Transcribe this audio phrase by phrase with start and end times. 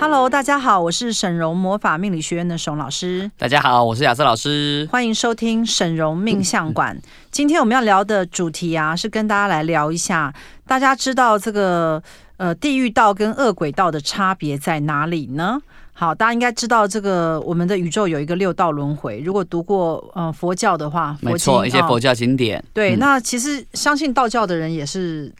[0.00, 3.30] Hello，大家好，我是沈荣魔法命理学院的沈老师。
[3.36, 4.88] 大家好，我是亚瑟老师。
[4.90, 6.96] 欢迎收听沈荣命相馆。
[6.96, 10.32] 嗯、 今天我们要聊的主题啊，是跟大家来聊一下，
[10.66, 12.02] 大家知道这个
[12.38, 15.60] 呃地狱道跟恶鬼道的差别在哪里呢？
[15.92, 19.20] 好，大家应该知道这个我们的宇宙有一个六道轮回。
[19.20, 22.64] 如果读过呃佛教的话，没错，一些佛教经典。
[22.72, 25.30] 对，嗯、那其实相信道教的人也是。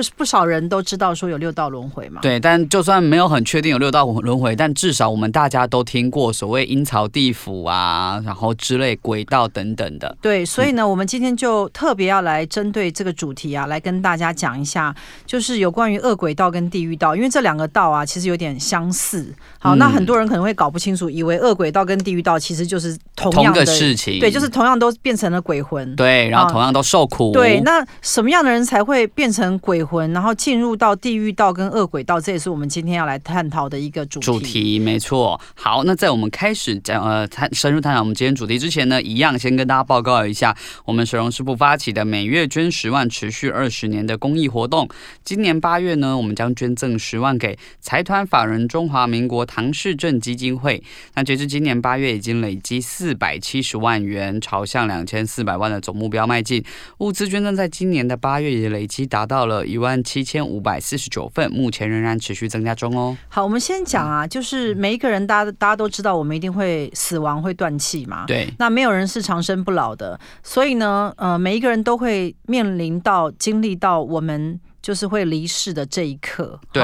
[0.00, 2.22] 不是不少人都知道说有六道轮回嘛？
[2.22, 10.16] 对，但就算没有很确定有六道轮回，但至少我们大家都听过所谓阴曹地府啊，然后之类鬼道等等的。
[10.22, 14.94] 对，所以呢，我们今天就特别要来针对这个主题啊，来跟大家讲一下，
[15.26, 19.30] 就是有关于恶鬼道跟地狱道，因为这两个道啊，其实有点相似。
[19.58, 27.32] 好，那很多人可能会搞不清楚，以为恶鬼道跟地狱道其实就是同样的事情，对，就是同样都变成了鬼魂，对，然后同样都受苦。
[27.32, 29.80] 对，那什么样的人才会变成鬼？
[29.80, 34.24] 鬼魂，然后进入到地狱道跟恶鬼道，这也是我们今天要来探讨的一个主题。
[34.24, 35.40] 主题没错。
[35.54, 44.88] 好，那在我们开始讲呃探深入探讨我们今天主题之前呢，一样先跟大家报告一下，我们沈嵘师傅发起的每月捐十万、持续二十年的公益活动。
[45.24, 50.82] 今年八月呢，我们将捐赠十万给财团法人中华民国唐氏症基金会。
[51.14, 56.62] 那截至今年八月，已经累积四百七十万元，朝向两千四百万的总目标迈进。
[56.98, 59.64] 物资捐赠在今年的八月也累积达到了。
[59.70, 63.16] 一万七千五百四十九份，目前仍然持续增加中哦。
[63.28, 68.24] 好，我们先讲啊，就是每一个人，大家大家都知道，我们一定会死亡，会断气嘛。
[68.26, 68.52] 对。
[68.58, 74.60] 那没有人是长生不老的，所以呢，呃，每一个人都会面临到、经历到我们。
[74.82, 76.82] 就是会离世的这一刻，对。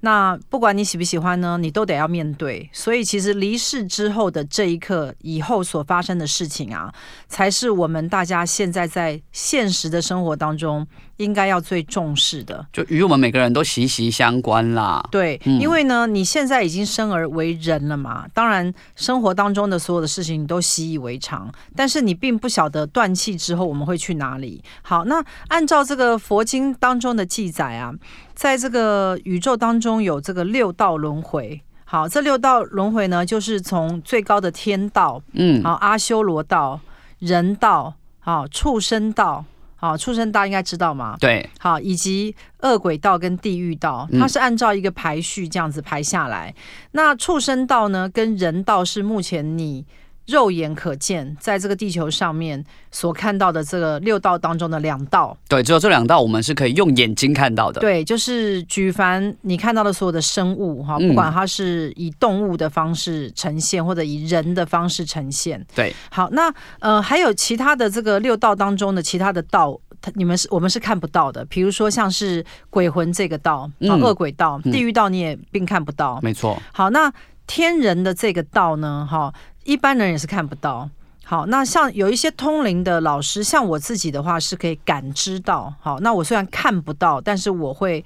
[0.00, 2.68] 那不管你喜不喜欢呢，你都得要面对。
[2.74, 6.92] 所以其实离世之后的这一刻，以后所发生的事情啊，
[7.26, 10.86] 才是我们大家现在在现实的生活当中
[11.18, 15.06] 应该要最重视的，就与我们每个人都息息相关啦。
[15.12, 24.60] 对，嗯、因为呢，你现在已经生而为人了嘛，当然生活当中的所有的事情你都习以为常，但是你并不晓得断气之后我们会去哪里。
[24.82, 27.28] 好，那按照这个佛经当中的。
[27.28, 27.92] 记载啊，
[28.34, 31.60] 在这个宇宙当中有这个六道轮回。
[31.84, 36.80] 好，这六道轮回呢，就是从最高的天道，嗯，好，阿修罗道、
[37.18, 39.44] 人道，好，畜生道，
[39.80, 41.16] 好，畜生道应该知道吗？
[41.20, 46.50] 对，好，以及恶鬼道跟地狱道，它是按照一个排序这样子排下来。
[46.50, 46.54] 嗯、
[46.92, 49.86] 那畜生道呢，跟人道是目前你。
[50.28, 57.80] 肉眼可见，在这个地球上面所看到的这个六道当中的两道，对，只有这两道我们是可以用眼睛看到的。
[57.80, 65.64] 对，就是举凡你看到的所有的生物哈，不管它是以动物的方式呈现，或者以人的方式呈现。
[65.74, 69.80] 对，好，那呃还有其他的这个六道当中的其他的道，
[70.14, 76.20] 你们是我们是看不到的，比如说像是鬼魂这个道，啊，恶鬼道、地狱道你也并看不到。
[76.22, 76.60] 没错。
[76.70, 77.10] 好，那
[77.48, 79.34] 天人的这个道呢，哈。
[79.64, 80.88] 一般人也是看不到。
[81.24, 85.74] 好，那像有一些通灵的老师，像我自己的话是可以感知到。
[85.78, 88.02] 好，那我虽然看不到，但是我会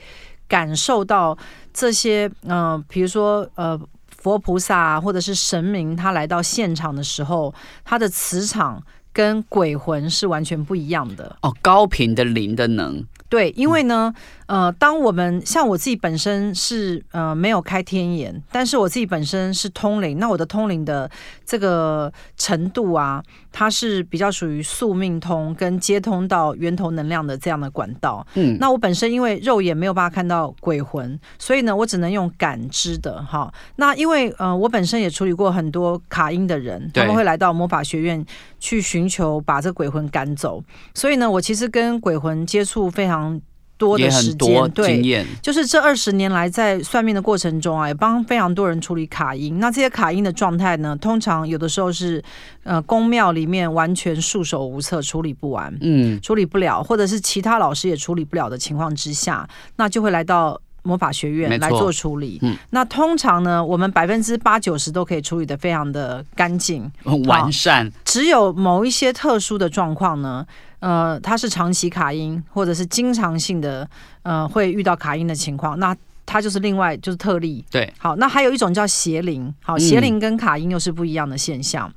[0.48, 1.38] 感受到
[1.72, 7.54] 这些，嗯、呃，比如说呃，佛菩萨或者是神明，他来到现场的时候，
[7.84, 8.82] 他的磁场
[9.12, 11.36] 跟鬼魂是完全不一样的。
[11.42, 13.04] 哦，高频的灵的能。
[13.28, 14.12] 对，因为呢，
[14.52, 21.10] 呃，当我们像我自己本身是呃没有开天眼，但是我自己本身是通灵，那我的通灵的
[21.42, 28.26] 这个程度啊，它是比较属于宿命通跟接通到源头能量的这样的管道。
[28.34, 33.50] 嗯，那我本身因为肉眼没有办法看到鬼魂，所以呢，我只能用感知的哈。
[33.76, 38.22] 那因为呃，我本身也处理过很多卡因的人，他们会来到魔法学院
[38.60, 40.62] 去寻求把这鬼魂赶走，
[40.92, 43.40] 所以呢，我其实跟鬼魂接触非常。
[43.82, 49.58] 多的时间，对，就是这二十年来在算命的过程中啊，也帮非常多人处理卡因。
[49.58, 52.22] 那这些卡因的状态呢，通常有的时候是
[52.62, 62.38] 呃宫庙里面完全束手无策，处理不完，嗯，处理不了，或者是其他老师也处理不了的情况之下，那就会来到魔法学院来做处理。
[62.42, 66.90] 嗯，那通常呢，我们百分之八九十都可以处理的非常的干净
[67.26, 70.46] 完善，只有某一些特殊的状况呢。
[70.80, 73.88] 呃，它是长期卡音，或者是经常性的，
[74.24, 75.78] 呃，会遇到卡音的情况。
[75.78, 75.96] 那
[76.26, 77.64] 它就是另外就是特例。
[77.70, 81.88] 对，好，那还有一种叫邪灵，好，邪灵跟卡音又是不一样的现象。
[81.88, 81.94] 嗯、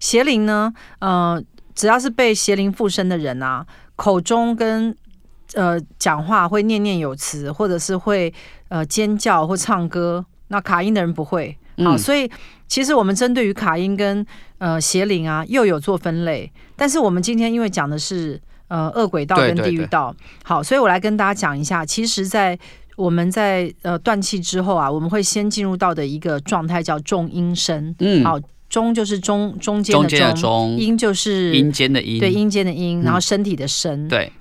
[0.00, 1.42] 邪灵呢，呃，
[1.74, 3.64] 只要是被邪灵附身的人啊，
[3.96, 4.94] 口中跟
[5.54, 8.32] 呃讲话会念念有词，或者是会
[8.68, 11.56] 呃尖叫或唱歌，那卡音的人不会。
[11.78, 12.30] 好，嗯、所以
[12.66, 14.24] 其实我们针对于卡音跟
[14.58, 16.50] 呃邪灵啊，又有做分类。
[16.74, 21.84] 但是我们今天因为讲的是呃恶鬼道跟地狱道，对对对，好，所以我来跟大家讲一下。
[21.84, 22.58] 其实，在
[22.96, 27.94] 我们在呃断气之后啊，我们会先进入到的一个状态叫重阴身。
[27.98, 28.40] 嗯，好，
[28.70, 34.06] 中就是中中间的中，阴就是阴间的阴，对，阴间的阴，然后身体的身。
[34.06, 34.32] 嗯、对。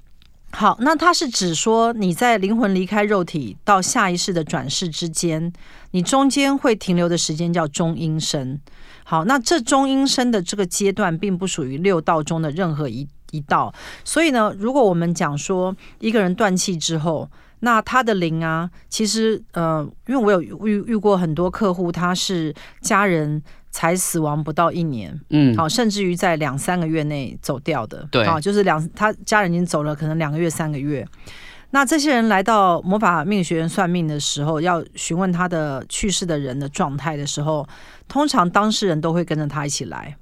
[0.57, 5.51] 好，那它是指说你在灵魂离开肉体到下一世的转世之间，
[5.91, 8.57] 你中间会停留的时间叫中阴身。
[9.03, 13.73] 好，那这中阴身的这个阶段并不属于六道中的任何一一道，
[14.05, 17.29] 所以呢，如果我们讲说一个人断气之后，
[17.59, 23.43] 那他的灵啊，其实呃，因为我有遇遇过很多客户，他是家人。
[23.75, 31.06] 才死亡不到一年，嗯，好，甚至于在两三个月内走掉的，对，好，就是两他家人已经走了，可能两个月、三个月。
[31.72, 37.68] 那这些人来到魔法命学院算命的时候，要询问他的去世的人的状态的时候，
[38.07, 40.16] 通常当事人都会跟着他一起来，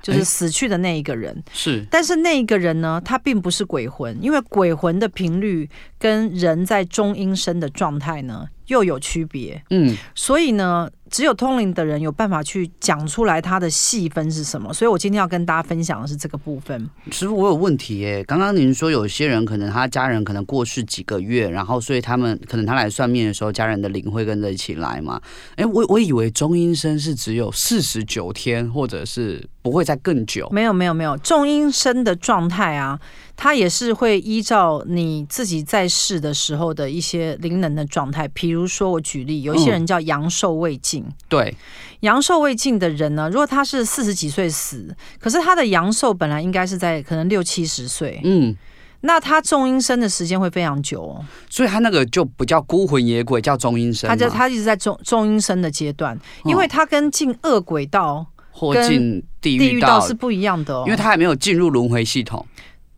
[0.00, 5.68] 就是死去的那一个人是，但是那一个人呢，他并不是鬼魂，因为鬼魂的频率
[5.98, 10.88] 跟人在中阴身的状态呢又有区别，嗯，所以呢。
[11.10, 16.88] 只有通灵的人有办法去讲出来他的细分是什么，所以我今天要跟大家分享的是这个部分。
[17.10, 18.22] 师傅，我有问题耶。
[18.24, 25.20] 刚刚您说有些人可能他家人可能过世几个月，然后所以他们可能他来算命的时候，家人的灵会跟着一起来嘛？
[25.56, 30.48] 哎，我我以为中阴身是只有四十九天，或者是不会再更久。
[30.50, 33.00] 没有没有没有，重阴身的状态啊。
[33.36, 41.56] 它也是会依照你自己在世的时候的一些灵能的状态，比如说我举例，有一些人叫阳寿未尽，嗯、对，
[42.00, 48.54] 阳寿未尽的人呢，如果他是四十几岁死，可是他的阳寿本来应该是在可能六七十岁，嗯，
[49.00, 56.14] 那他中阴身的时间会非常久哦，所以他那个就不叫孤魂野鬼，叫中阴身，他就他一直在中中阴身的阶段，
[56.44, 58.26] 因为他跟进恶鬼道
[58.60, 62.46] 或进地狱道是不一样的，哦，因为他还没有进入轮回系统。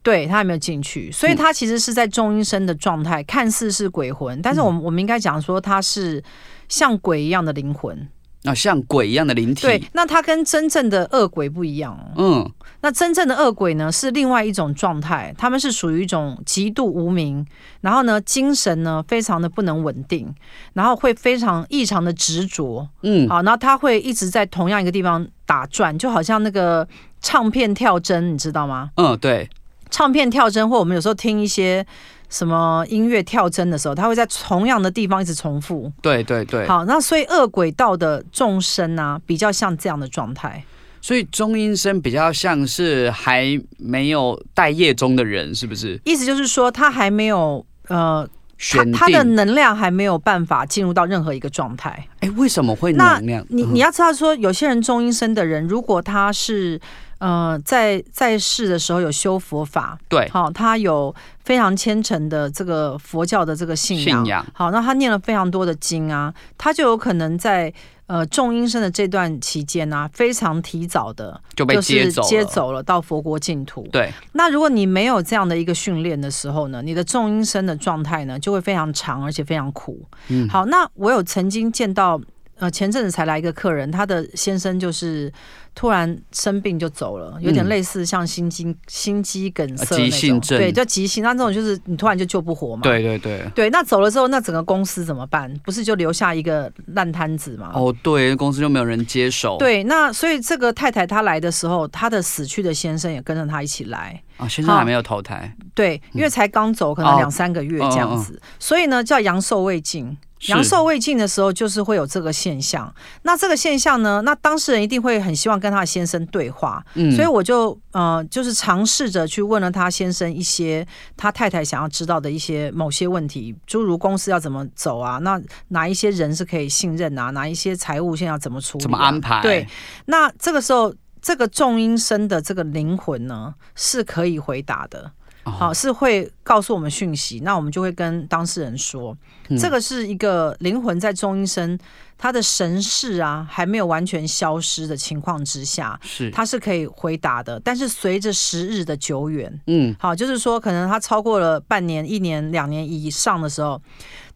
[0.02, 6.20] 对，他还没有进去，所以他其实是在中阴身的状态，嗯、看似是鬼魂，但是我们我们应该讲说他是
[6.68, 7.96] 像鬼一样的灵魂
[8.44, 9.62] 啊，像鬼一样的灵体。
[9.62, 11.98] 对，那它跟真正的恶鬼不一样。
[12.16, 12.50] 嗯，
[12.80, 17.46] 那真正的恶鬼呢是另外一种状态，他们是属于一种极度无名，
[17.82, 20.32] 然后呢精神呢非常的不能稳定，
[20.72, 22.88] 然后会非常异常的执着。
[23.02, 26.86] 嗯，好，然后他会一直在同样一个地方打转，就好像那个
[27.20, 28.90] 唱片跳针，你知道吗？
[28.96, 29.48] 嗯，对。
[29.90, 31.86] 唱片跳针，或我们有时候听一些
[32.32, 35.92] 什么音乐跳针的时候，它会在同样的地方一直重复。
[36.00, 36.66] 对对对。
[36.66, 40.64] 好，那所以恶鬼道的众生啊，比较像这样的状态。
[41.02, 46.00] 所以中阴身比较像是还没有待业中的人，是不是？
[46.04, 48.26] 意思就是说，他还没有呃，
[48.72, 52.08] 他他的能量还没有办法进入到任何一个状态。
[52.20, 53.44] 哎，为什么会能量？
[53.50, 56.80] 你你要知道说，有些人中阴身的人，如果他是。
[57.22, 61.14] 呃，在在世的时候有修佛法，对，好，他有
[61.44, 67.72] 非常虔诚的这个佛教的这个信仰，信仰好，那他念了非常多的经啊，他就有可能在
[68.08, 73.86] 呃众阴身的这段期间呢、啊，非常提早的就被接走了，接走了到佛国净土。
[73.92, 80.04] 对，那如果你没有这样的一个训练的时候呢，你的众阴身的状态呢就会非常长，而且非常苦。
[80.26, 82.20] 嗯，好，那我有曾经见到。
[82.62, 85.30] 呃，前阵子才来一个客人，他的先生就是
[85.74, 91.24] 突然生病就走了，有点类似像心肌心肌梗塞那种，对，叫急性。
[91.24, 92.82] 那这种就是你突然就救不活嘛。
[92.82, 93.44] 对对对。
[93.52, 95.52] 对，那走了之后，那整个公司怎么办？
[95.64, 97.72] 不是就留下一个烂摊子吗？
[97.74, 99.56] 哦，对，公司就没有人接手。
[99.58, 104.22] 对，那所以这个太太她来的时候，她的死去的先生也跟着她一起来。
[104.36, 105.52] 啊、哦，先生还没有投胎。
[105.74, 110.16] 对，因为才刚走，可能两三个月这样子，哦、所以呢，叫阳寿未尽。
[110.48, 112.92] 阳寿未尽的时候，就是会有这个现象。
[113.22, 116.84] 那这个现象呢，那当事人一定会很希望跟他的先生对话。
[116.94, 129.40] 嗯，所以我就呃，就是尝试着去问了他先生一些他太太想要知道的一些某些问题，诸如公司要怎么走啊，那哪一些人是可以信任啊，哪一些财务现在要怎么处理，怎么安排？
[129.42, 129.66] 对，
[130.06, 135.12] 那这个时候这个重音声的这个灵魂呢，是可以回答的。
[135.44, 139.16] 好、哦、是会告诉我们讯息，那我们就会跟当事人说，
[139.48, 141.76] 嗯、这个是一个灵魂在中医生，
[142.16, 146.30] 他的神识啊还没有完全消失的情况之下，是。
[146.30, 147.60] 他是可以回答的。
[147.64, 153.82] 但是随着时日的久远，嗯，好，就是说可能他超过了半年、一年、两年以上的时候，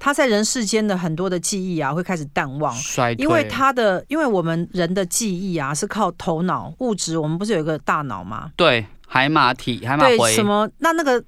[0.00, 2.74] 他在人世间的很多的记忆啊会开始淡忘，
[3.16, 8.50] 因为他的，因为我们人的记忆啊是靠头脑物质，我们不是有一个大脑吗？
[8.56, 8.84] 对。
[9.06, 10.68] 海马体，海马回对什么？
[10.78, 11.22] 那那个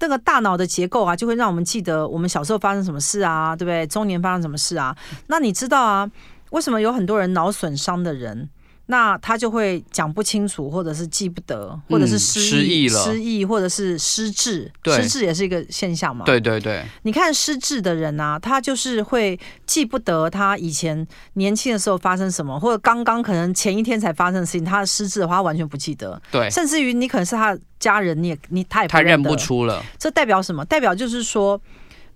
[0.00, 3.86] 那个大脑的结构啊，就会让我们记得我们小时候发生什么事啊，对不对？
[3.86, 4.96] 中年发生什么事啊？
[5.26, 6.10] 那你知道啊？
[6.50, 8.50] 为什么有很多人脑损伤的人？
[8.92, 16.26] 那他就会讲不清楚，或者是记不得，或者是失忆、嗯、失忆了，失忆或者是失智，失智也是一个现象嘛。
[16.26, 26.20] 对对对，你看失智的人啊，他就是会记不得他以前年轻的时候发生什么，或者刚刚可能前一天才发生的事情，他失智的话他完全不记得。
[26.30, 29.82] 对，甚至于你可能是他的家人，你也你他也不他认不出了。
[29.98, 30.62] 这代表什么？
[30.66, 31.58] 代表就是说，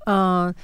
[0.05, 0.55] 嗯、呃，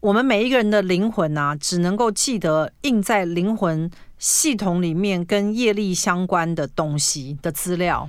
[0.00, 3.90] 我们每一个人的灵魂啊，只能够记得印在灵魂。
[4.22, 8.08] 系统里面跟业力相关的东西的资料，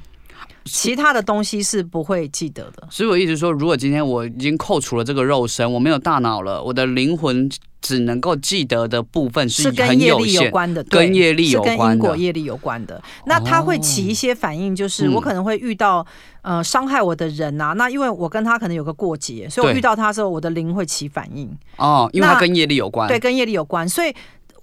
[0.64, 2.88] 其他的东西是不会记得的。
[2.92, 7.50] 所以我一直说，如果今天我已经扣除了这个肉身，我没有大脑了，我的灵魂
[7.82, 13.02] 只能够记得的部分是跟业力有关的，跟业力有关的，跟因果业力有关的。
[13.26, 16.06] 那它会起一些反应，就是我可能会遇到
[16.44, 21.50] 呃伤害我的人啊，那因为我跟他可能有个过节，所以我遇到他的时候，我的灵会起反应。
[21.78, 24.14] 哦，因为它跟业力有关，对，跟业力有关，所以。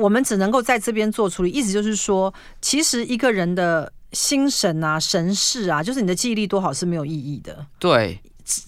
[0.01, 7.67] 我们只能够在这边做处理，意思就是说，其实一个人的心神啊、神事啊，就是你的记忆力多好是没有意义的。
[7.79, 8.19] 对，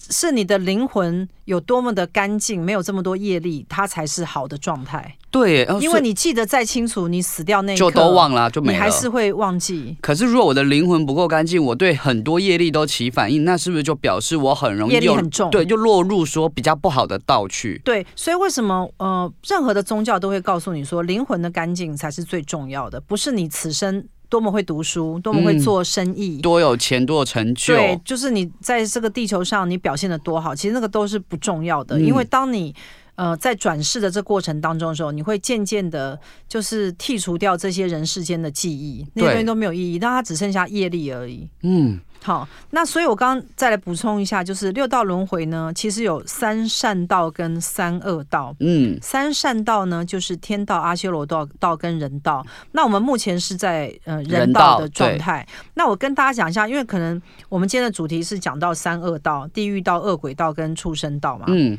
[0.09, 5.17] 是你的灵魂有多么的干净，没有这么多业力，它才是好的状态。
[5.29, 9.97] 对，因为你记得再清楚，你死掉那一刻就都忘了，就没了，你还是会忘记。
[9.99, 15.49] 可是如果我的灵魂不够干净，我对很多业力都起反应，那是不是就表示我很容易业力很重？
[15.49, 17.81] 对，就落入说比较不好的道去。
[17.83, 27.75] 对，所以为什么呃，任何的宗教都会告诉你说，灵魂的干净才是最重要的，不是你此生多么会读书，多么会做生意，嗯、多有钱，多有成就。
[27.75, 32.73] 对，就是你在这个地球上你表现的多好，其实那个都是不重要的，嗯、因为当你。
[33.15, 41.47] 呃，在转世的这过程当中的时候，你会渐渐的，就是剔除掉这些人世间的记忆，那些东西都没有意义，但它只剩下业力而已。
[41.61, 48.55] 嗯，好，那所以我刚刚再来补充一下，就是六道轮回呢，其实有三善道跟三恶道。
[48.59, 52.43] 嗯，三善道呢，就是天道、阿修罗道、道跟人道。
[52.71, 55.47] 那我们目前是在呃人道的状态。
[55.75, 61.45] 那我跟大家讲一下，因为可能我们今天的主题是讲到三恶道：地狱道、恶鬼道跟畜生道嘛。
[61.49, 61.77] 嗯。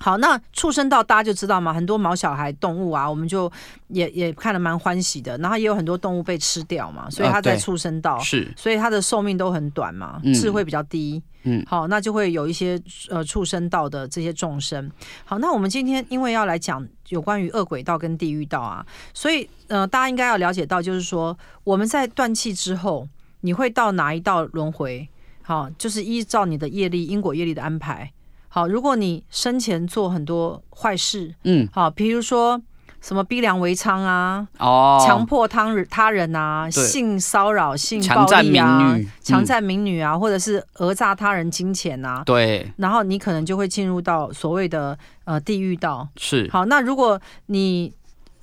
[0.00, 3.50] 好，那畜生道大家就知道嘛，很多毛小孩动物啊，我们就
[3.88, 5.38] 也也看得蛮欢喜的。
[5.38, 11.22] 然后也有很多动物被吃掉嘛，所以它在畜生道，啊、是，所以它的寿命都很短嘛，智慧比较低。
[11.44, 14.90] 嗯，好，那就会有一些呃畜生道的这些众生。
[15.24, 23.08] 好，那我们今天因为要来讲有关于恶鬼道跟地狱道啊，所以呃大家应该要了解到，就是说我们在断气之后，
[23.42, 25.08] 你会到哪一道轮回？
[25.42, 28.10] 好，就是依照你的业力、因果业力的安排。
[28.54, 32.62] 好，如果你生前做很多坏事，嗯，好，比如说
[33.00, 46.06] 什么逼良为娼啊，哦，强迫他人他人啊，性骚扰、性暴力啊，强占民女啊，或者是讹诈他人金钱啊，对，然后你可能就会进入到所谓的呃地狱道。
[46.16, 47.92] 是，好，那如果你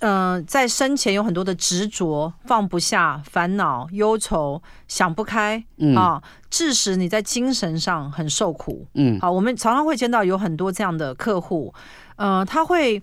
[0.02, 5.96] 呃在生前有很多的执着、放不下、烦恼、忧愁、想不开，嗯。
[5.96, 6.22] 啊。
[6.52, 11.74] 致使你在精神上很受苦，嗯，好，我们常常会见到有很多这样的客户，
[12.18, 13.02] 呃，他会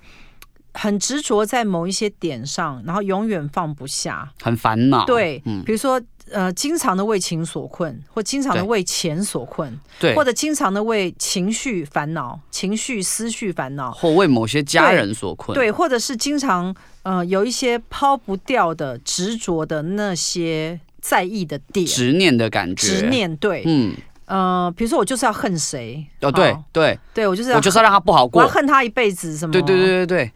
[0.74, 5.98] 很执着在某一些点上，然后永远放不下，很烦恼，对，嗯，比如说
[6.32, 20.80] 呃，经常的为情所困，或经常的为钱所困，对，或者经常的为情绪烦恼、情绪思绪烦恼，或为某些家人所困，对，对，或者是经常呃有一些抛不掉的执着的那些。
[21.00, 23.94] 在意的点，执念的感觉，执念对，嗯，
[24.26, 26.98] 呃，比如说我就是要恨谁，哦，对对。
[27.14, 29.52] 对，我就是要，我就是要让他不好过，我要恨他一辈子，什么？
[29.52, 30.32] 对对对对对，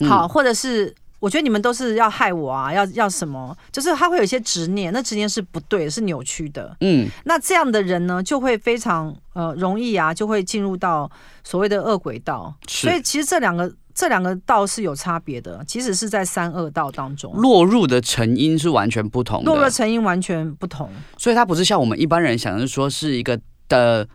[0.00, 3.56] 嗯、好，或者是我觉得你们都是要害我啊，要要什么？
[3.70, 11.08] 就是他会有一些执念，那执念是不对，是扭曲的，嗯，那这样的人呢，就会非常呃容易啊，就会进入到
[11.44, 13.72] 所谓的恶鬼道，所以其实这两个。
[13.92, 24.10] 这两个道是有差别的，即使是在三恶道当中，落入的成因是完全不同的，落入的成因完全不同，所以它不是像我们一般人想的说是一个的层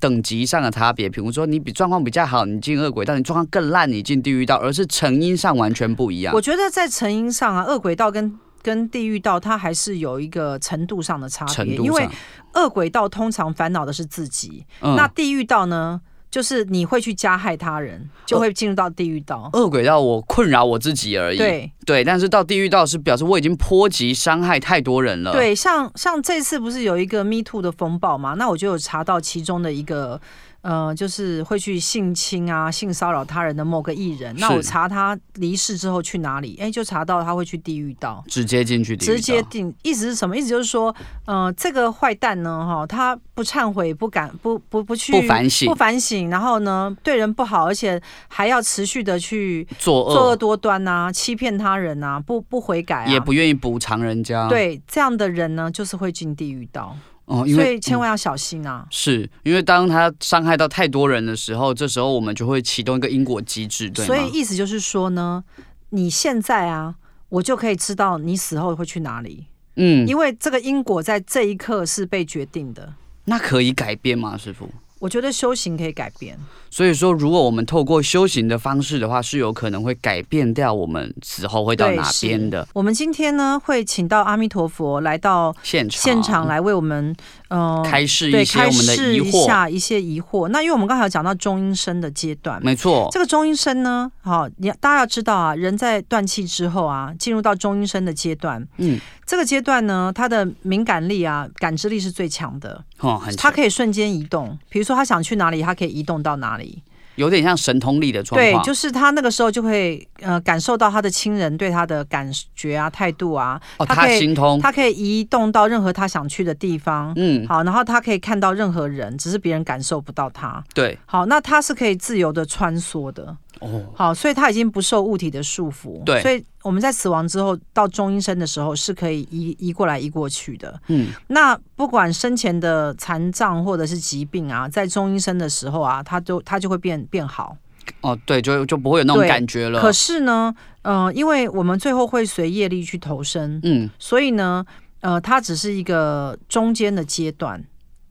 [0.00, 6.34] 等级上的差别，比如说你比状况比较好，你进恶鬼道；你状况更烂，你进地狱道，而是成因上完全不一样。
[6.34, 11.76] 我觉得在成因上啊，恶鬼道跟跟地狱道，它还是有一个程度上的差别。
[11.76, 12.08] 因为
[12.54, 16.00] 恶鬼道通常烦恼的是自己，嗯、那地狱道呢？
[16.30, 19.50] 就是你会去加害他人，就会进入到地狱道。
[19.52, 21.38] 恶鬼道我困扰我自己而已。
[21.38, 25.32] 对对，但是到地狱道是表示我已经波及伤害太多人了。
[25.32, 28.34] 对，像像这次不是有一个 Me Too 的风暴嘛？
[28.34, 30.20] 那我就有查到其中的一个。
[30.68, 36.58] 呃，就是会去性侵啊、性骚扰他人的某个艺人，那我查他离世之后去哪里？
[36.60, 39.14] 哎，就查到他会去地狱道，直接进去地狱道。
[39.14, 40.36] 直接进，意思是什么？
[40.36, 40.94] 意思就是说，
[41.24, 47.98] 呃，这个坏蛋呢，哈，他不忏悔、不敢、不不不去不反省、不反省，然后呢，对人不好，而且
[48.28, 54.46] 还要持续的去作恶、作恶多端啊，欺骗他人啊，不不悔改、啊，也不愿意补偿人家。
[54.50, 56.94] 对，这样的人呢，就是会进地狱道。
[57.28, 58.82] 哦，因为所以千万要小心啊！
[58.84, 64.06] 嗯、是因为当他伤害到太多人的时候，这时候我们就会启动一个因果机制，对吗？
[64.06, 65.44] 所以意思就是说呢，
[65.90, 66.94] 你现在啊，
[67.28, 69.44] 我就可以知道你死后会去哪里。
[69.76, 72.94] 嗯，因为这个因果在这一刻是被决定的。
[73.26, 74.70] 那可以改变吗，师父？
[74.98, 76.36] 我觉得修行可以改变，
[76.70, 82.66] 所以说，如果我们透过修行的方式的话，是有可能会改变掉我们死后会到哪边的。
[82.72, 87.14] 我们今天呢，会请到阿弥陀佛来到现场，现场来为我们
[87.48, 90.48] 呃开示一些我们的疑惑，一下一些疑惑。
[90.48, 98.98] 那因为我们刚才有讲到中阴身的阶段，没错，这个中阴身呢，好，你大家要知道啊，人在断气之后啊，进入到中阴身的阶段，嗯。
[99.26, 102.82] 这个阶段呢，他的敏感力啊，感知力是最强的。
[103.00, 103.36] 哦，很。
[103.36, 106.82] 他可以瞬间移动，比如说他想去哪里，他可以移动到哪里，
[107.18, 108.62] 有点像神通力的状况。
[108.62, 113.60] 对，就是他那个时候就会呃感受到他的亲人对他的感觉啊、态度啊。
[113.78, 117.12] 哦，他心通，他可以移动到任何他想去的地方。
[117.16, 120.62] 嗯，好，然后他可以看到任何人，只是别人感受不到他。
[120.72, 123.36] 对，好，那他是可以自由的穿梭的。
[123.60, 137.56] 哦，好，所以他已经不受物体的束缚，对，所以我们在死亡之后到中阴身的时候是可以移移过来移过去的，嗯，那不管生前的残障或者是疾病啊，在中阴身的时候啊，他都他就会变变好，
[138.02, 139.80] 哦，对，就就不会有那种感觉了。
[139.80, 144.64] 可是呢，呃，因为我们最后会随业力去投生，嗯，所以呢，
[145.00, 147.64] 呃，它只是一个中间的阶段，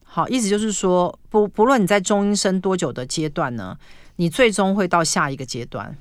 [0.03, 3.77] 好，意思就是说，不不论你在中阴身多久的阶段呢。
[4.17, 5.95] 你最终会到下一个阶段，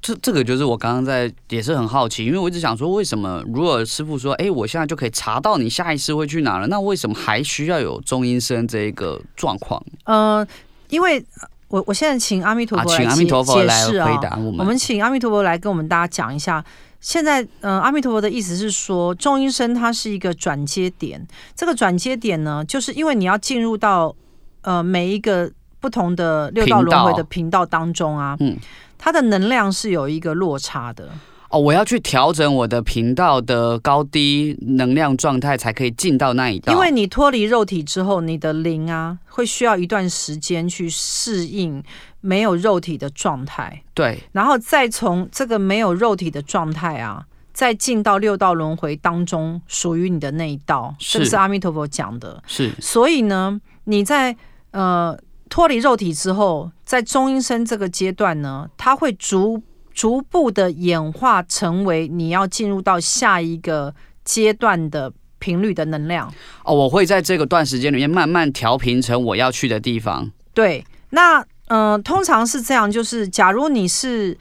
[0.00, 9.82] 这这个就是我刚刚在也是很好奇，因为我一直想说，为什么如果师傅说，哎，我现在就可以查到你下一次会去哪了，那为什么还需要有中阴身这一个状况？
[10.04, 10.46] 呃，
[10.90, 11.24] 因为
[11.68, 16.62] 我我现在请阿弥陀佛来、啊、请阿弥陀佛来回答我们，我们请阿弥陀佛来跟我们大家讲一下，
[17.00, 24.14] 现在呃，阿弥陀佛的意思是说，中阴身它是一个转接点，这个转接点呢，就是因为你要进入到
[24.60, 25.50] 呃每一个。
[25.84, 28.56] 不同的六道轮回的频道当中啊，嗯，
[28.96, 31.10] 它的能量是有一个落差的
[31.50, 31.60] 哦。
[31.60, 36.72] 我要去调整我的频道的高低能量状态，才可以进到那一道。
[36.72, 41.84] 因为你脱离肉体之后，你的灵啊，会需要一段时间去适应
[42.22, 43.82] 没有肉体的状态。
[43.92, 50.94] 对，然后再从这个没有肉体的状态啊，再进到六道轮回当中属于你的那一道。
[50.98, 52.42] 是，这个是阿弥陀佛讲的。
[52.46, 54.34] 是，所以呢，你在
[54.70, 55.14] 呃。
[55.48, 66.32] 脱离肉体之后，在中阴身这个阶段呢，它会逐逐步的演化成为你要进入到下一个阶段的频率的能量。
[66.64, 70.30] 哦，我会在这个段时间里面慢慢调频成我要去的地方。
[70.52, 74.32] 对，那嗯、呃，通常是这样，就是假如你是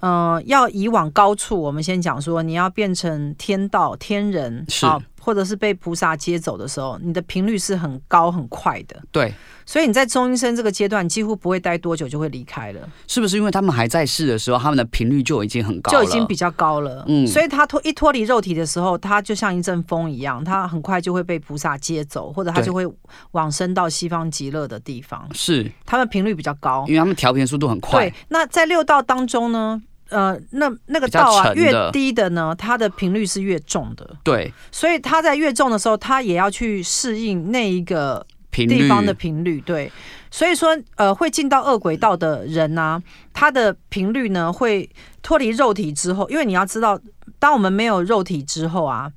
[0.00, 4.86] 嗯、呃、要以往高处，我们先讲说你要变成天道天人是。
[5.24, 9.00] 或者是被菩萨接走的时候，你的频率是很高很快的。
[9.12, 9.32] 对，
[9.64, 12.80] 所以你在中阴身这个阶段，几乎不会待多久就会离开了。
[13.06, 17.04] 是不是因为他们还在世的时候，他们的频率就已经很高了，就已经比较高了？
[17.06, 22.84] 嗯，所以他脱一脱离肉体的时候，他就像一阵风一样，他很快就会被菩萨接走，或者他就会
[23.30, 25.28] 往生到西方极乐的地方。
[25.32, 28.10] 是，他们频率比较高，因为他们调频速度很快。
[28.10, 29.80] 对，那在六道当中呢？
[30.12, 34.16] 呃，那那个道啊，越低的呢，它的频率是越重的。
[34.22, 39.58] 对，所以它在越重的时候，它也要去适应那一个地方的频率。
[39.62, 39.90] 对，
[40.30, 44.88] 所以说，呃，会进到恶轨道的人呢、啊，他的频率呢会
[45.22, 47.00] 脱离肉体之后，因为你要知道，
[47.38, 49.10] 当我们没有肉体之后啊，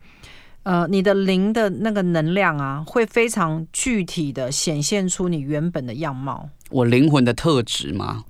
[0.64, 6.50] 呃，你的灵的那个能量啊，会非常具体的显现出你原本的样貌。
[6.70, 8.24] 我灵魂的特质吗？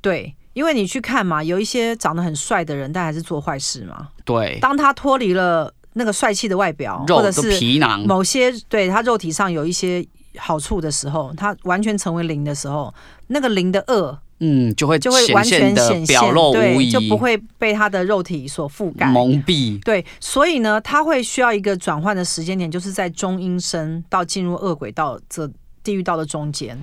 [0.00, 0.34] 对。
[0.54, 4.08] 因为你去看嘛，有一些长得很帅的人，但还是做坏事嘛。
[4.24, 10.04] 对，当他脱离了那个帅气的外表，肉或者是皮囊，某些对他肉体上有一些
[10.38, 12.94] 好处的时候，他完全成为灵的时候，
[13.26, 19.80] 那个灵的恶嗯，就会就会完全显现，表露无遗，就不会被他的肉体所覆盖蒙蔽。
[19.82, 25.50] 对，所以呢，他会需要一个转换的时间点，就是在中阴身到进入恶鬼道这。
[25.84, 26.76] 地狱道的中间，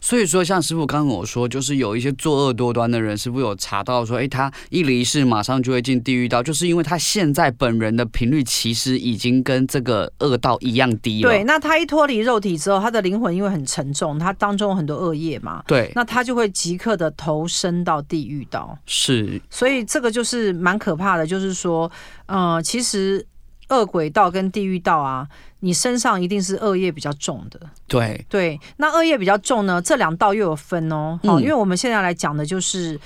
[0.00, 11.30] 所以说，像师傅刚刚跟我说，就是有一些作恶多端的人，师傅有查到说，哎，他一离世马上就会进地狱道，就是因为他现在本人的频率其实已经跟这个恶道一样低了。
[11.30, 18.76] 对，那他一脱离肉体之后，他的灵魂因为很沉重，他当中有很多恶业嘛，对，那他就会即刻的投身到地狱道。
[18.86, 21.88] 是，所以这个就是蛮可怕的，就是说，
[22.26, 23.24] 呃，其实。
[23.68, 25.26] 恶鬼道跟地狱道啊，
[25.60, 27.60] 你身上一定是恶业比较重的。
[27.86, 31.18] 对对，那恶业比较重呢，这两道又有分哦。
[31.24, 32.98] 好、嗯，因为我们现在来讲的就是，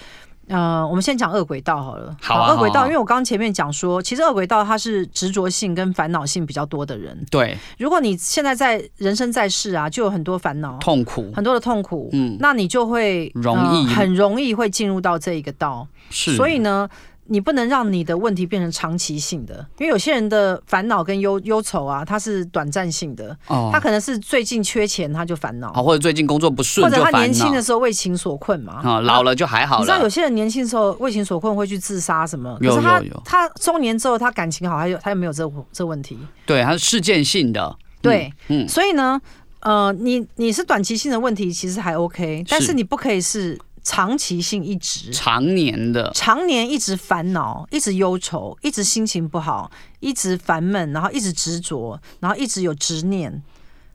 [0.49, 2.17] 呃，我们先讲恶鬼道好了。
[2.21, 7.27] 好、啊，恶鬼道，啊、因为我刚刚前面讲说，其实恶鬼道它是执着性跟烦恼性比较多的人。
[7.31, 15.89] 对，如果你现在在人生在世啊，就有很多烦恼、痛苦，很多的痛苦，嗯，那你就会容易、呃、很容易会进入到这一个道。
[16.11, 16.89] 是，所以呢。
[17.33, 23.35] 你不能让你的问题变成长期性的，因为有些人的烦恼跟忧忧愁啊，它是短暂性的。
[23.47, 28.83] 哦，他可能是最近缺钱，他就烦恼；或者最近工作不顺，或者他年轻的时候为情所困嘛。
[28.85, 29.81] 啊，老了就还好了。
[29.81, 32.55] 你知道有些人年轻的时候为情所困会去自杀什么？
[32.61, 36.19] 可是他他中年之后他感情好，他有他又没有这这问题。
[36.45, 37.75] 对，他是事件性的。
[38.03, 39.19] 对，嗯，所以呢，
[39.61, 43.59] 呃，你你是短期性的问题，其实还 OK，但是你不可以是。
[43.83, 53.43] 长期性一直，常年的，常年一直烦恼，一直忧愁，一直心情不好，一直烦闷，然后一直执着，然后一直有执念，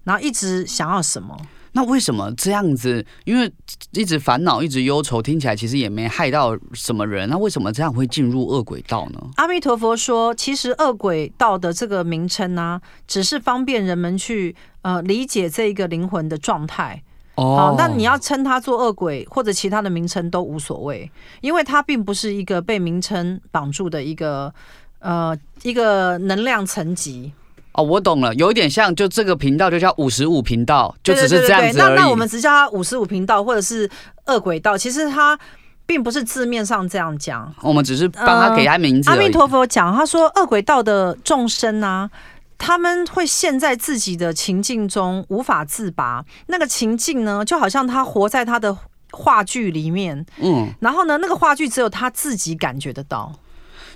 [0.04, 1.38] 然后一直想要什么？
[1.74, 3.06] 那为什么这样子？
[3.24, 3.52] 因为
[3.92, 7.30] 一直烦恼，一直忧愁，听起来其实也没害到什么人。
[7.30, 9.20] 那为什么这样会进入恶鬼道呢？
[9.36, 17.04] 阿弥陀佛说，其实恶鬼道的这个名称呢、啊，只是方便人们去呃理解这一个灵魂的状态。
[17.38, 21.10] 哦，那你要称他做恶鬼或者其他的名称都无所谓，
[21.42, 24.52] 因为它并不是一个被名称绑住的一个
[24.98, 27.32] 呃一个能量层级。
[27.74, 33.88] 哦，我懂了，有一点像，就这个频道就叫五十五频道，就只是这样子而那那我们只叫它五十五频道或者是
[34.26, 35.38] 恶鬼道，其实它
[35.86, 37.54] 并不是字面上这样讲。
[37.62, 39.12] 我们只是帮他给他名字。
[39.12, 42.10] 呃，阿弥陀佛讲，他说恶鬼道的众生啊。
[42.58, 48.76] 他们会陷在自己的情境中无法自拔，那个情境呢，就好像他活在他的
[49.12, 53.32] 话剧里面，嗯，然后呢，那个话剧只有他自己感觉得到，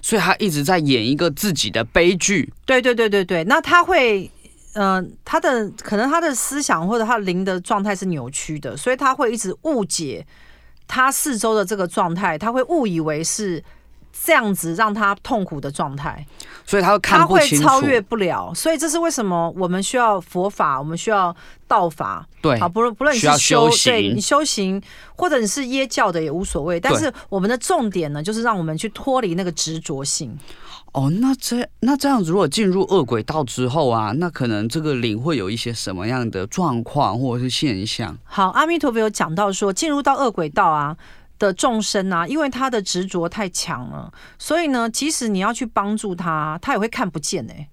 [0.02, 2.54] 所以他一直在演一个自己的悲剧。
[2.66, 4.30] 对对对对对，那他会，
[4.74, 10.26] 嗯、呃，他的可能他的思想或者他的灵的状态是扭曲的，所以他会一直误解
[10.88, 13.64] 他四周的这个状态，他会误以为是。
[14.24, 16.24] 这样子让他痛苦的状态，
[16.64, 18.54] 所以他会看不清楚，他会超越不了。
[18.54, 21.36] 所以这是为什么我们需要佛法，我们需要
[21.68, 22.24] 道法。
[22.40, 24.80] 对，好，不论不论你是修，对你修行，
[25.16, 26.80] 或者你是耶教的也无所谓。
[26.80, 30.38] 但是我们的重点呢，就是让我们去脱离那个执着性。
[30.92, 38.16] 哦，那这那这样子，如果进入恶鬼道之后啊，那可能这个灵会有一些什么样的状况或者是现象？
[38.24, 40.96] 好，阿弥陀佛有讲到说，进入到恶鬼道啊。
[41.42, 47.68] 的众生啊，因为他的执着太强了，所以呢，即使你要去帮助他，他也会看不见哎、欸。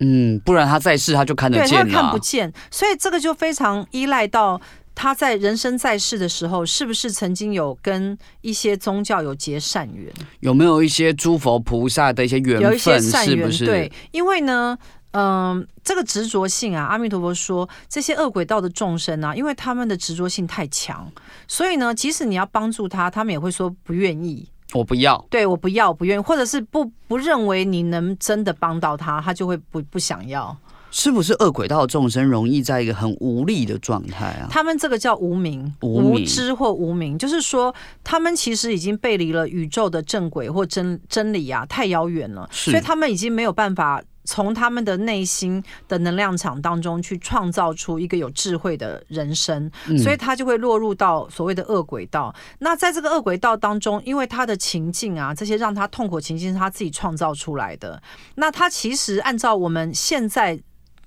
[0.00, 1.84] 嗯，不然他在世他就看得见了。
[1.84, 4.60] 对，他看不见，所以这个就非常依赖到
[4.94, 10.12] 他在人生在世的时候，是不是曾经有跟一些宗教有结善缘？
[10.40, 12.62] 有没有一些诸佛菩萨的一些缘分？
[12.62, 13.64] 有一些善缘，是不是？
[13.64, 14.76] 对，因为呢。
[15.16, 21.08] 嗯，这个执着性啊，阿弥陀佛说，这些恶鬼道的众生啊，因为他们的执着性太强，
[21.46, 24.48] 所以呢，即使你要帮助他，他们也会说不愿意。
[24.72, 30.56] 我不要，对，我不要，不愿意，或者是不不认为你能真的帮到他，他就会不不想要。
[30.90, 34.48] 是不是恶鬼道众生容易在一个很无力的状态啊？
[34.50, 37.72] 他们这个叫无名、无知或无名，就是说
[38.02, 44.02] 他们其实已经背离了宇宙的正轨或真真理啊，太遥远了，所以他们已经没有办法。
[44.24, 49.70] 从他们的内心的能量场当中去创造出一个有智慧的人生，
[50.02, 52.34] 所以他就会落入到所谓的恶鬼道。
[52.58, 58.02] 那在这个恶鬼道当中，因为他的情境啊，这些让他痛苦情境是他自己创造出来的。
[58.36, 60.60] 那他其实按照我们现在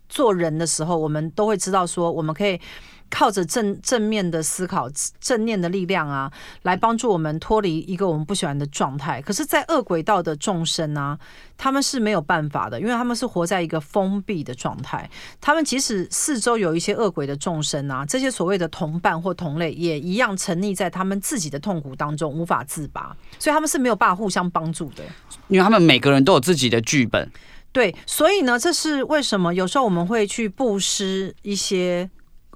[0.08, 2.60] 做人的时候，我们都会知道说，我们可以。
[3.10, 4.90] 靠着正正面的思考、
[5.20, 6.32] 正念的力量啊，
[6.64, 9.22] 来帮助我们脱离一个我们不喜欢的状态。
[9.22, 11.18] 可是，在恶鬼道的众生啊，
[11.58, 15.10] 他们是没有办法的，因为他们是活在一个封闭的状态。
[15.40, 23.16] 他们即使四周有一些恶鬼的众生啊，这些所谓的同伴或同类，也一样沉溺在他们自己的痛苦当中，无法自拔。
[23.40, 25.04] 所以，他们是没有办法互相帮助的，
[25.48, 27.30] 因为他们每个人都有自己的剧本。
[27.72, 32.10] 对，所以呢，这是为什么有时候我们会去布施一些。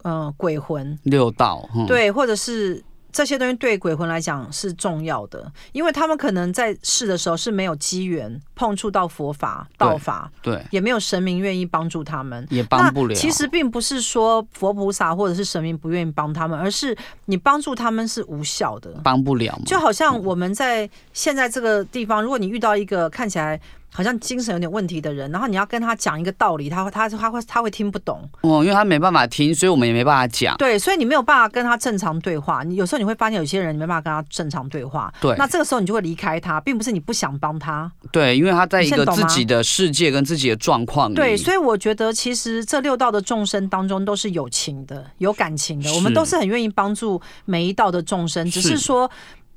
[0.04, 13.14] 嗯、呃，鬼魂六道，嗯、对，或者是这些东西对鬼魂来讲是重要的，因为他们可能在世的时候是没有机缘碰触到佛法、道法，对，对，也没有神明愿意帮助他们，也帮不了。
[13.14, 19.60] 其实并不是说佛菩萨或者是神明不愿意帮他们，而是你帮助他们是无效的，帮不了。
[19.66, 23.60] 就好像我们在现在这个地方，如果你遇到一个看起来。
[23.94, 30.56] 好像精神有点问题的人，然后你要跟他讲一个道理，他会他他会他会听不懂哦，因为他没办法听，所以我们也没办法讲。
[30.58, 32.64] 对，所以你没有办法跟他正常对话。
[32.64, 35.14] 你有时候你会发现有些人你没办法跟他正常对话。
[35.20, 37.92] 对，那这个时候你就会离开他，并不是你不想帮他。
[38.12, 41.16] 对，因为他在一个自己的世界跟自己的状况里。
[41.16, 49.06] 对，所以我觉得其实这六道的众生当中都是有情的、有感情的，我们都是很愿意帮助每一道的众生，只是说。
[49.06, 49.12] 嗯、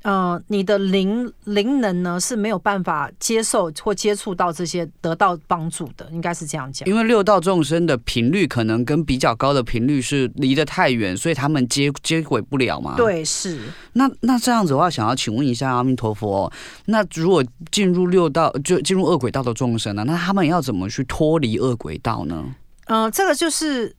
[0.05, 6.87] 呃，你的灵灵能呢是没有办法接受或接触到这些得到帮助的，应该是这样讲。
[6.87, 12.93] 因为六道众生的频率可能跟比较高的频率是离得太远，所以他们接接轨不了嘛。
[12.95, 13.59] 对，是。
[13.93, 16.53] 那那这样子的话，想要请问一下阿弥陀佛，
[16.85, 22.45] 那如果进入六道就进入恶鬼道的众生呢，那他们要怎么去脱离恶鬼道呢？
[22.85, 23.95] 嗯、呃，这个就是。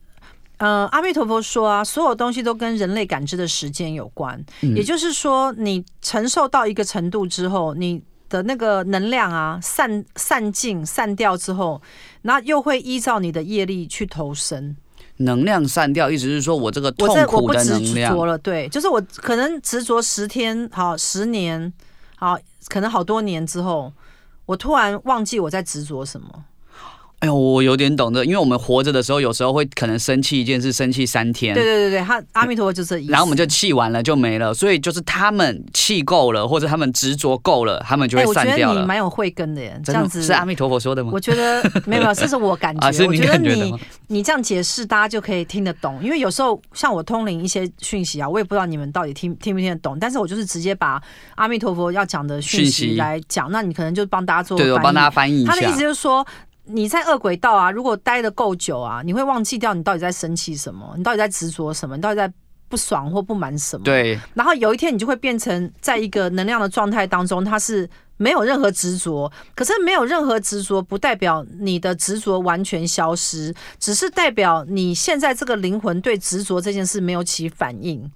[0.57, 4.43] 呃，阿弥陀佛说啊，所有东西都跟人类感知的时间有关。
[4.61, 4.75] 嗯。
[4.75, 11.81] 也就是说，你承受到一个程度之后，你的那个能量啊散散尽散掉之后，
[12.23, 14.75] 那又会依照你的业力去投生。
[15.17, 18.15] 能量散掉，意思是说我这个痛苦的能量。
[18.15, 21.71] 我不执着了，对，就是我可能执着十天，好，十年，
[22.15, 23.91] 好，可能好多年之后，
[24.45, 26.27] 我突然忘记我在执着什么。
[27.19, 31.55] 哎呦，我有点懂得，因为我们活着的时候，有时候会可能生气一件事，生气三天。
[31.55, 33.11] 对对对对，他阿弥陀佛就这意思。
[33.11, 38.69] 然后我们就气完了就没了，所以就是他们气够了，或者他们执着够了，他们就会散掉了。
[38.69, 41.09] 我觉得你蛮有慧根的耶，这样子是阿弥陀佛说的吗？
[41.11, 42.81] 我觉得没有没有，这是我感觉。
[42.85, 43.49] 啊、是你感觉？
[43.49, 43.73] 我觉得你
[44.09, 45.99] 你这样解释，大家就可以听得懂。
[46.03, 51.01] 因为有时候像我通灵一些讯息啊，我也不知道你们到底听听不听得懂，但是我就是直接把
[51.33, 54.55] 阿弥陀佛要讲的讯息来讲，那你可能就帮大家做。
[54.55, 55.51] 对，我帮大家翻译一下。
[55.51, 56.23] 他的意思就是说。
[56.67, 62.31] 你在恶轨道啊，如果待的够久啊，你会忘记掉你到底在生气什么，你到底在执着什么，你到底在
[62.69, 63.83] 不爽或不满什么。
[63.83, 64.19] 对。
[64.33, 69.31] 然后有一天你就会变成在一个能量的状态当中，它是没有任何执着。
[69.55, 78.11] 可是没有任何执着，不代表你的执着完全消失，只是代表你现在这个灵魂对执着这件事没有起反应。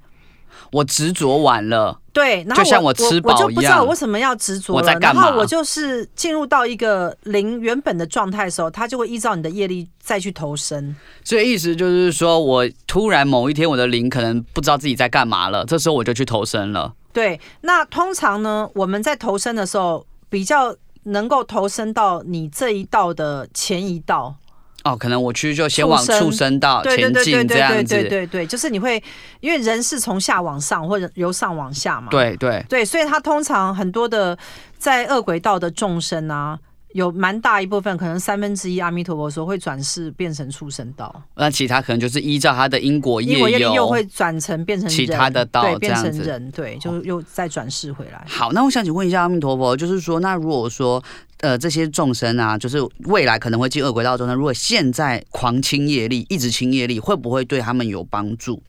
[0.71, 4.79] 我执着完了，对，然后我就像我吃饱一样，我就不知道我为什么要执着了。
[4.79, 5.23] 我在干嘛？
[5.23, 10.95] 然后我就是进入到一个灵原本的状态的时候，它就会依照你的业力再去投生。
[11.23, 16.93] 所以意思就是说，我突然某一天我的灵可能不知道自己在干嘛了，这时候我就去投生了。
[17.13, 24.35] 对，那通常呢，我们在投生的时候，比较能够投生到你这一道的前一道。
[24.83, 26.59] 哦，可能我去就先往畜生。
[26.59, 29.01] 道前进这样子，对对对就是你会，
[29.39, 32.63] 因为人是从下往上或者由上往下嘛，对对。
[32.69, 34.37] 对，所以他通常很多的
[34.77, 36.59] 在恶鬼道的众生啊。
[36.93, 48.23] 有蛮大一部分，可能三分之一，阿弥陀佛说会转世变成畜生道，那其他可能就是依照他的因果业力又会转成变成其他的道，对，变成人，对，就又再转世回来。
[48.27, 51.01] 好，那我想请问一下阿弥陀佛，就是说，那如果说
[51.39, 58.61] 呃这些众生啊，就是未来可能会进恶鬼道中呢，如果现在狂清业力，一直清业力，会不会对他们有帮助？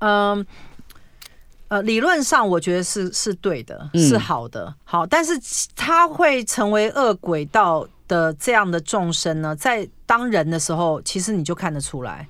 [0.00, 0.44] 嗯。
[1.68, 5.38] 呃，理论上我觉得是是对的，是好的，好，但是
[5.76, 12.26] 他会成为恶鬼道的这样的众生呢，在当人的时候，其实你就看得出来。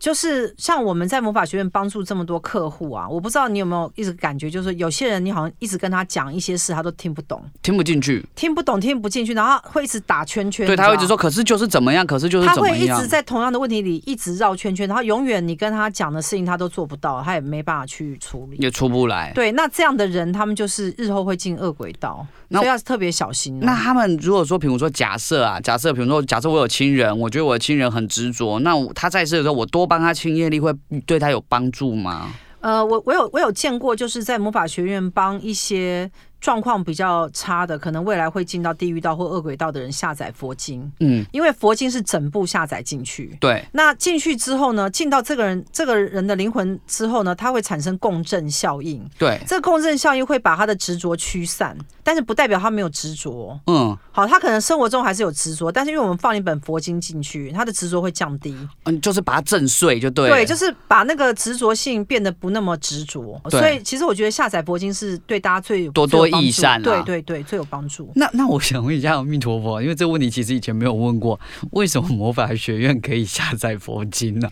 [0.00, 10.66] 就是像我们在魔法学院帮助这么多客户啊，我不知道你有没有一直感觉，就是有些人你好像一直跟他讲一些事，他都听不懂，听不进去，听不懂，听不进去，然后会一直打圈圈。
[10.66, 12.76] 对，他会一直说，可是就是怎么样，可是就是怎么样。
[12.78, 19.30] 他会一直在同样的问题里一直绕圈圈，然后永远你跟他讲的事情他都做不到，他也没办法去处理，也出不来。
[19.34, 23.60] 对，那这样的人，他们就是日后会进恶轨道，所以要特别小心。
[23.60, 30.72] 那他们如果说，比如说假设啊，假设比如说假设我有亲人，我觉得我的亲人很执着，那他在世的时候，我多帮他清业力会。
[31.04, 32.32] 对他有帮助吗？
[32.60, 36.08] 呃，我我有我有见过，就是在魔法学院帮一些。
[36.40, 43.64] 状况比较差的，可能未来会进到地狱道或恶鬼道的人下载佛经，嗯，因为佛经是整部下载进去，对。
[43.72, 49.40] 那进去之后呢，进到这个人这个人的灵魂之后呢，它会产生共振效应，对。
[49.46, 53.96] 这个共振效应会把他的执着驱散，但是不代表他没有执着，嗯。
[54.12, 63.40] 好，他可能生活中还是有执着，但是因为我们放一本佛经进去，他的执着会降低，嗯，就是把它震碎就对，对，就是把那个执着性变得不那么执着。
[63.50, 68.10] 所以其实我觉得下载佛经是对大家最多多益善，啊，对对对，最有帮助。
[68.14, 71.38] 那那我想问一下阿弥陀佛，因为这个问题其实以前没有问过，
[71.72, 74.48] 为什么魔法学院可以下载佛经呢？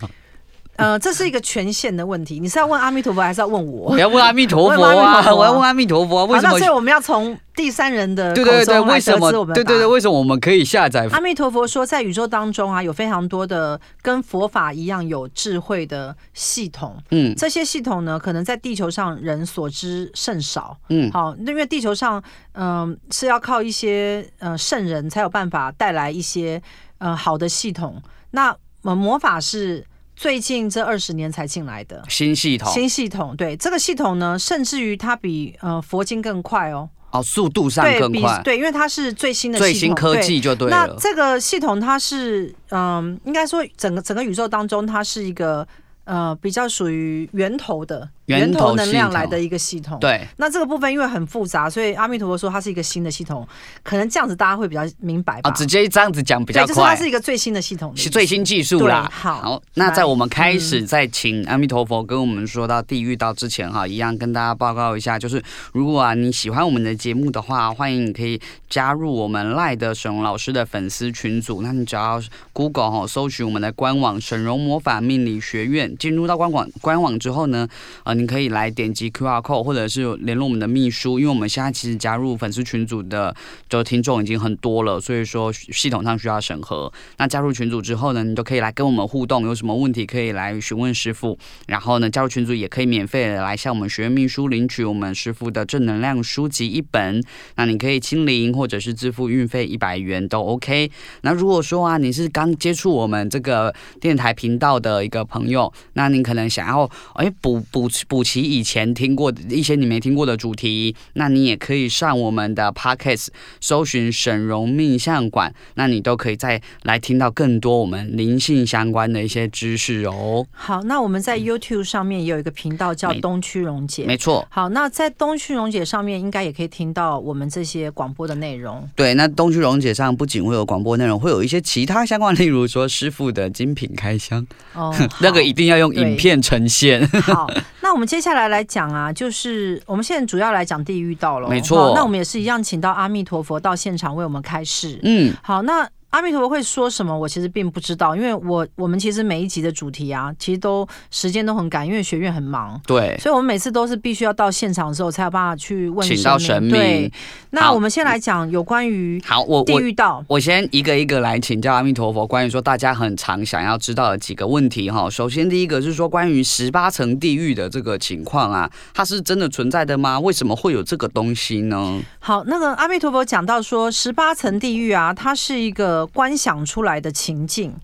[0.79, 2.39] 呃，这是一个权限的问题。
[2.39, 3.93] 你是要问阿弥陀佛，还是要问我？
[3.95, 5.35] 你要问阿弥陀佛啊！
[5.35, 6.57] 我要问阿弥陀佛，为什么？
[6.57, 9.29] 所以我们要从第三人的对对对，为什么？
[9.53, 11.05] 对对对，为什么我们可以下载？
[11.11, 16.97] 阿弥陀佛说，在宇宙当中啊，有非常多的跟佛法一样有智慧的系统。
[17.11, 20.77] 嗯，这些系统呢，可能在地球上人所知甚少。
[20.87, 26.61] 嗯，好，因为地球上嗯、呃、是要靠一些呃圣人才有办法带来一些
[26.99, 28.01] 呃好的系统。
[28.31, 29.85] 那呃魔法是。
[30.19, 32.03] 最近这二十年才进来的。
[32.09, 33.55] 新系统，新系统，对。
[33.55, 40.75] 这个系统呢，甚至于它比呃佛经更快哦，哦，速度上更快，对，对，因为它是最新的系统，最新科技就对了。
[40.75, 45.65] 那这个系统它是嗯、呃，应该说整个整个宇宙当中，它是一个
[46.03, 48.09] 呃比较属于源头的。
[48.37, 50.25] 源头能量来的一个系统，对。
[50.37, 53.47] 那这个部分因为很复杂，所以阿弥陀佛说它是一个新的系统，
[53.83, 55.49] 可能这样子大家会比较明白吧。
[55.49, 56.67] 啊，直接这样子讲比较快。
[56.67, 59.09] 就是它是一个最新的系统，是最新技术啦。
[59.11, 65.41] 好，好，那在我们开始在请阿弥陀佛跟我们说到地狱道之前哈，一样跟大家报告一下，就是
[65.73, 68.39] 如果啊你喜欢我们的节目的话，欢迎你可以
[68.69, 71.61] 加入我们赖的沈荣老师的粉丝群组。
[71.61, 72.21] 那你只要
[72.53, 77.67] Google 哈搜寻我们的官网沈荣魔法命理学院，进入到官网官网之后呢，
[78.03, 79.09] 呃，你可以来点击。
[79.09, 83.35] QR code，或者是联络我们的秘书，因为我们现在其实加入粉丝群组的
[83.67, 86.91] 就听众已经很多了，所以说系统上需要审核。
[87.17, 91.37] 那加入群组之后呢，你都可以来跟我们互动，有什么问题可以来询问师傅。
[91.67, 97.23] 然后呢，加入群组也可以免费的来向我们学院秘书领取我们师傅的正能量书籍一本。
[97.55, 100.91] 那你可以亲临或者是自付运费一百元都 OK。
[101.21, 108.89] 那如果说啊，你是刚接触我们这个电台频道的一个朋友，那你可能想要哎补补补齐以前。
[108.99, 113.27] 听过一些你没听过的主题，那你也可以上我们的 Podcast
[113.61, 120.45] 搜寻沈荣命相馆，那你都可以再来听到更多我们灵性相关的一些知识哦。
[120.51, 124.45] 好，那我们在 YouTube 上面也有一个频道叫东区荣姐，没错。
[124.49, 128.89] 好，那在东区荣姐上面应该也可以听到我们这些广播的内容。
[128.95, 137.07] 对，那东区荣姐上不仅会有广播内容，会有一些其他相关，例如说师傅的精品开箱，哦， 那个一定要用影片呈现。
[137.07, 137.49] 好，
[137.81, 138.79] 那我们接下来来讲。
[138.79, 141.91] 讲啊，就是我们现在主要来讲地狱道了，没错。
[141.93, 144.97] 那我们也是一样，请到阿弥陀佛到现场为我们开示。
[145.03, 145.85] 嗯，好，那。
[146.09, 147.17] 阿弥陀佛会说什么？
[147.17, 152.81] 我其实并不知道，因为我我们其实每一集的主题啊，其实都时间都很赶，因为学院很忙。
[152.87, 156.71] 对，所以我们每次都是必须要到现场的时候才有办法去问请到神明。
[156.71, 157.11] 对，
[157.51, 165.07] 那我们先来讲有关于好，我地狱道我，我先一个一个来请教阿弥陀佛，关于说大家很常想要知道的几个问题哈。
[165.09, 170.19] 首先第一个是说关于十八层地狱的这个情况啊，它是真的存在的吗？
[170.19, 172.01] 为什么会有这个东西呢？
[172.19, 176.79] 好，那个阿弥陀佛讲到说十八层地狱啊，它是一个观想出。
[176.79, 177.75] 出来的情境，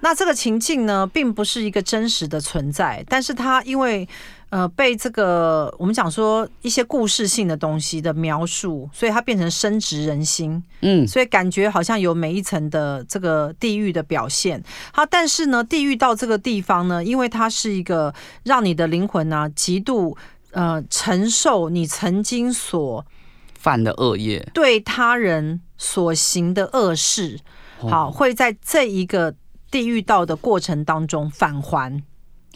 [0.00, 4.06] 那这个情境呢，并不是一个真实的存在，但是它因为
[4.50, 14.62] 呃被这个我们讲说一些故事性的东西的描述，所以它变成深植人心，嗯，所以感觉好像有每一层的这个地狱的表现。
[14.92, 20.14] 好，但是呢，地狱到这个地方呢，因为它是一个让你的灵魂呢极度
[20.50, 23.02] 呃承受你曾经所
[23.58, 27.40] 犯的恶业，对他人所行的恶事。
[27.90, 29.34] 好，会在这一个
[29.70, 32.02] 地狱道的过程当中返还，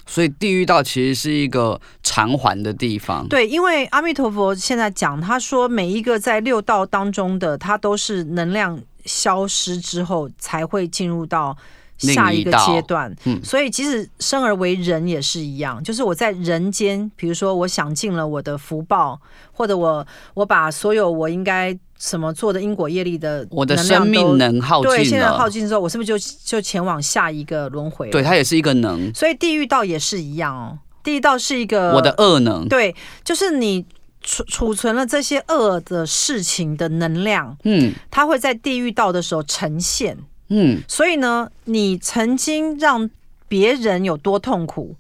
[0.07, 3.27] 所以地狱道其实是一个偿还的地方。
[3.29, 11.57] 对，因为阿弥陀佛现在讲，他说每一个在六道当中的，他都是能量消失之后才会进入到。
[11.99, 19.19] 下一个阶段，嗯，所以即使生而为人也是一样，就是我在人间，比如说我享尽了我的福报，
[19.51, 28.11] 或者我我把所有我应该什么做的因果业力的，我的生命能耗尽了，对，现在耗尽之后，我是不是就就前往下一个轮回？
[28.11, 30.79] 对，它也是一个能，所以地狱道也是一样哦。
[31.03, 33.85] 地狱道是一个我的恶能，对，就是你
[34.21, 40.19] 储储存了这些恶的事情的能量，嗯，它会在地狱道的时候呈现。
[40.49, 43.09] 嗯，所以呢，你曾经让
[43.49, 44.95] 别人有多痛苦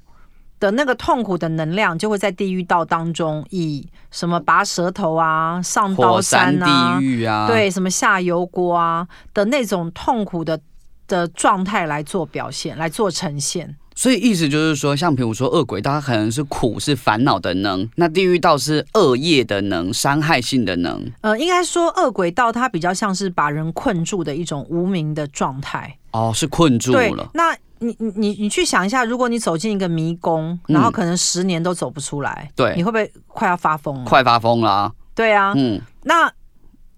[0.58, 10.58] 的那个痛苦的能量，就会在地狱道当中以什么拔舌头啊、上刀山啊、地狱啊，对，什么下油锅啊的那种痛苦的
[11.06, 13.76] 的状态来做表现，来做呈现。
[13.98, 21.10] 所以意思就是说，像比如说恶鬼道，它可能是苦，是烦恼的能；那地狱道是恶业的能，伤害性的能。
[21.22, 25.96] 呃，应该说恶鬼道它比较像是把人困住的一种无名的状态。
[26.12, 26.98] 哦，是困住了。
[26.98, 34.04] 对，那你你你你去想一下，如果你走进一个迷宫，然后可能十年都走不出来，对、嗯，你会不会快要发疯了？
[34.04, 34.92] 快发疯了啊！
[35.14, 36.32] 对啊，嗯，那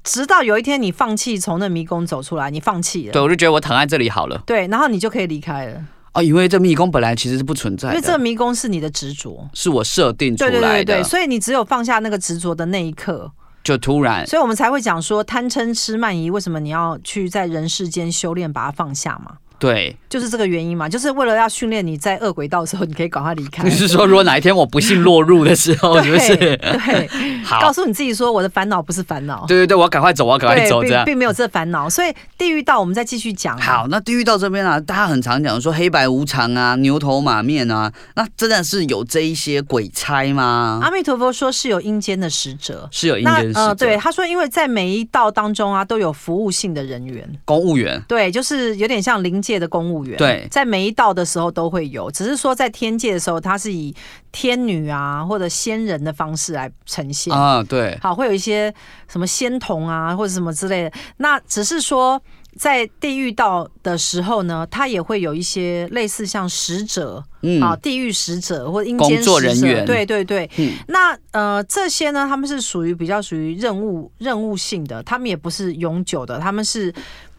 [0.05, 4.43] 直到有一天你放弃从那迷宫走出来，你放弃了，对，我就觉得我躺在这里好了。
[4.47, 5.85] 对，然后你就可以离开了。
[6.15, 13.31] 哦，因为这迷宫本来其实是不存在的，因为这迷宫是你的执着，是我设定出来的，对对对对，所以你只有放下那个执着的那一刻，
[13.63, 19.37] 就突然，所以我们才会讲说贪嗔痴慢疑，为什么你要去在人世间修炼，把它放下嘛？
[19.59, 23.65] 对，就是这个原因嘛，就是为了要训练你在恶鬼道的时候，你可以赶快离开。
[23.65, 26.37] 你是说，如果哪一天我不幸落入的时候， 是不是？
[26.37, 27.09] 对，
[27.45, 29.45] 好，告诉你自己说，我的烦恼不是烦恼。
[29.47, 31.91] 对对对，我要赶快走，我要赶快走，这样并并没有这烦恼。
[31.91, 33.59] 所以地狱道，我们再继续讲。
[33.59, 40.79] 好，那地狱道这边啊，大家很常讲说黑白无常啊，牛头马面啊，那真的是有这一些鬼差吗？
[40.83, 43.61] 阿弥陀佛说是有阴间的使者，是有阴间使者。
[43.61, 48.01] 呃，对，他说，因为在每一道当中啊，都有服务性的人员，公务员。
[48.07, 50.19] 对，就是有点像灵界的公务员。
[50.19, 50.47] 对。
[50.51, 53.95] 在每一道的时候都会有，只是说在天界的时候，它是以
[54.31, 57.63] 天女啊或者仙人的方式来呈现啊。
[57.63, 58.73] 对，好，会有一些
[59.09, 60.93] 什么仙童啊或者什么之类的。
[61.17, 62.21] 那只是说
[62.57, 69.87] 在地狱道的时候呢，他也会有一些类似像使者，嗯，啊，地狱使者或者阴间使者。
[69.87, 70.51] 对对对。
[70.59, 76.93] 嗯、那呃，这些呢，他们是属于比较属于任务任务性的，他们也不是永久的，他们是。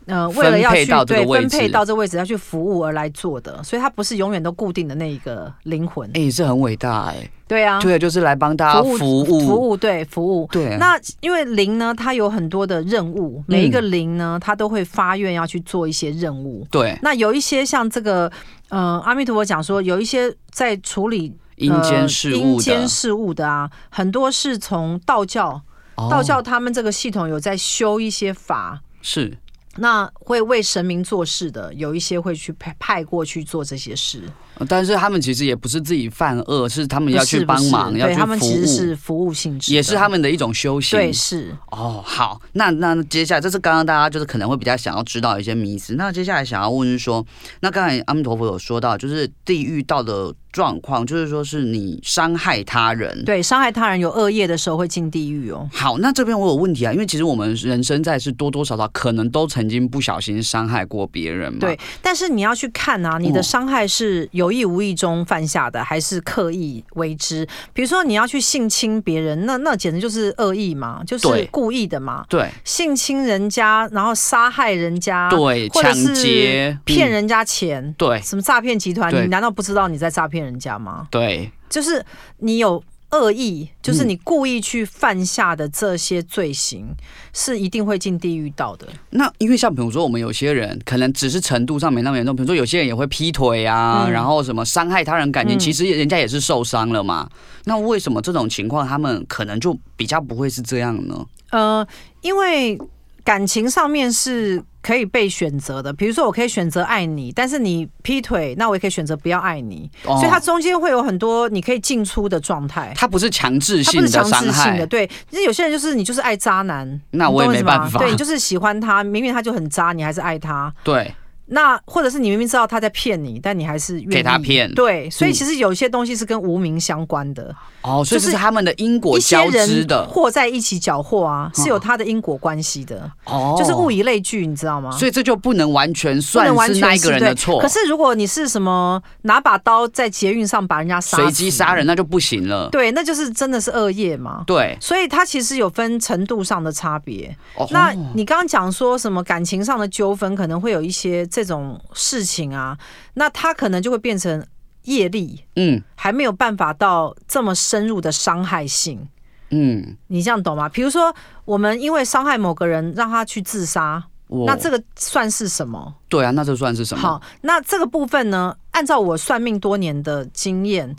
[0.10, 6.10] 呃，为了要去对分配到这个位置，要去服务而来做的，所以它不是永远都固定的那一个灵魂。
[6.10, 7.32] 哎、欸，是很伟大哎、欸。
[7.48, 10.48] 对啊，对，就是来帮大家服务服务，服务对服务。
[10.52, 16.66] 对，那因为灵呢，它有很多的任务，每一个灵呢，它都会发愿要去做一些任务。
[16.72, 18.32] 对，那有一些像这个，
[18.70, 25.60] 呃，阿弥陀佛讲说，有一些在处理阴间事务阴间事务的啊，很多是从道教，
[25.96, 29.38] 道教他们这个系统有在修一些法是。
[29.80, 34.24] 那会为神明做事的，有一些会去派派过去做这些事。
[34.68, 38.20] 但是他们其实也不是自己犯恶，是他们要去帮忙，要去服务。
[38.20, 41.00] 他们其实是服务性质，也是他们的一种修行。
[41.00, 41.56] 对，是。
[41.72, 45.96] 哦，好，那那接下来这是刚刚大家就是可能会比较想要知道一些迷思。
[45.96, 47.26] 那接下来想要问是说，
[47.62, 55.70] 那刚才阿弥陀佛有说到，就是地狱道的状况，就是说是你伤害他人，对，伤害他人有恶业的时候会进地狱哦。
[55.72, 61.60] 好，那这边我有问题啊，因为其实我们人生在世多多少少可能都曾经不小心伤害过别人嘛。
[61.62, 64.49] 对，但是你要去看啊，你的伤害是有。
[64.50, 67.48] 有意无意中犯下的，还是刻意为之？
[67.72, 72.26] 比如说，你要去性侵别人，那那简直就是恶意嘛，就是故意的嘛。
[72.28, 79.14] 对，性侵人家，然后杀害人家，对，或者是骗人家钱，嗯、对，什么诈骗集团？
[79.14, 81.08] 你难道不知道你在诈骗人家吗？
[81.12, 82.04] 对，就是
[82.40, 82.84] 你有。
[83.12, 86.96] 恶意就是你故意去犯下的这些罪行，嗯、
[87.34, 88.88] 是一定会进地狱道的。
[89.10, 97.30] 那因为像比如说，我们有些人可能只是程度上没那么严重，比如说有些人也会劈腿啊，嗯、然后什么伤害他人感情，嗯、其实人家也是受伤了嘛。
[97.66, 101.26] 那为什么这种情况他们可能就比较不会是这样呢？
[101.52, 101.88] 呃，
[102.22, 102.78] 因为
[103.24, 104.64] 感情上面是。
[104.82, 109.90] 可以被选择的，比如说我可以选择爱你，但是你劈腿，那我也可以选择不要爱你。
[110.06, 112.94] 哦、所以它中间会有很多你可以进出的状态。
[112.96, 114.88] 它不是强制性的伤害，它不是强制性的。
[114.88, 118.00] 对，其实有些人就是你就是爱渣男，那我也没办法。
[118.00, 120.74] 对，你就是喜欢他，明明他就很渣，你还是爱他。
[120.84, 121.14] 对。
[121.50, 124.72] 那或者是你明明知道他在骗你，但你还是愿意给他骗。
[124.74, 127.56] 对，所以其实有些东西是跟无名相关的。
[127.82, 133.10] 哦，所以是他们的因果交织的，祸在一起搅和啊，是有他的因果关系的。
[133.26, 134.92] 哦，就是物以类聚，你知道吗？
[134.92, 137.60] 所以这就不能完全算是那一个人的错。
[137.60, 142.70] 可是如果你是什么拿把刀在捷运上把人家杀，随机杀人，那就不行了。
[142.70, 144.44] 对，那就是真的是恶业嘛。
[144.46, 147.36] 对，所以它其实有分程度上的差别。
[147.56, 152.26] 哦，那你刚刚讲说什么感情上的纠纷，可能会有一些这种事。
[152.30, 152.78] 情啊，
[153.16, 154.46] 那他可能就会变成
[154.84, 159.10] 业力，嗯，还没有办法到这么深入的伤害性，
[159.50, 160.70] 嗯，你这样懂吗？
[160.70, 161.12] 比如说，
[161.46, 165.96] 我们因为伤害某个人，让他去自杀，哦、那这个算是什么？
[166.08, 167.02] 对啊，那这算是什么？
[167.02, 168.56] 好，那这个部分呢？
[168.72, 170.96] 按照我算命多年的经验，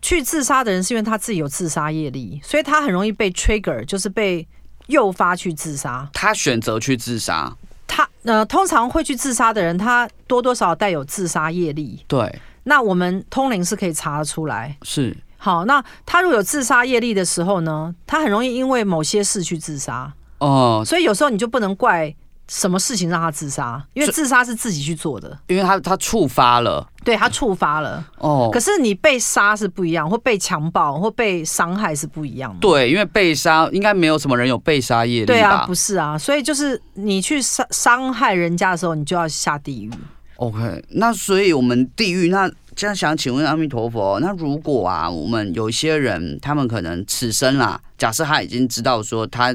[0.00, 4.46] 去自杀的人是因为他自己有自杀业力，所以他很容易被 trigger，就是被
[4.86, 6.08] 诱发去自杀。
[6.12, 7.56] 他选择去自杀。
[7.94, 12.02] 他呃，通常会去自杀的人，他多多少少带有自杀业力。
[12.08, 14.74] 对，那我们通灵是可以查得出来。
[14.80, 20.10] 是，好，那他如果有自杀业力的时候呢，他很容易因为某些事去自杀。
[20.38, 22.14] 哦，所以有时候你就不能怪。
[22.48, 23.82] 什么事情让他自杀？
[23.94, 28.50] 因为自杀是自己去做的，因为他他触发了，对他触发了哦。
[28.52, 32.58] 可是你被杀是不一样，或被强暴或被伤害是不一样的。
[32.60, 35.32] 对，因为被杀应该没有什么人有被杀业力吧？
[35.32, 39.90] 对啊，不是啊，所以就是你去伤伤害人家的时候，你就要下地狱。
[40.36, 49.54] OK，那所以我们地狱那这样想请问阿弥陀佛，那如果啊，我们有一些人，他们可能此生啦，假设他已经知道说他。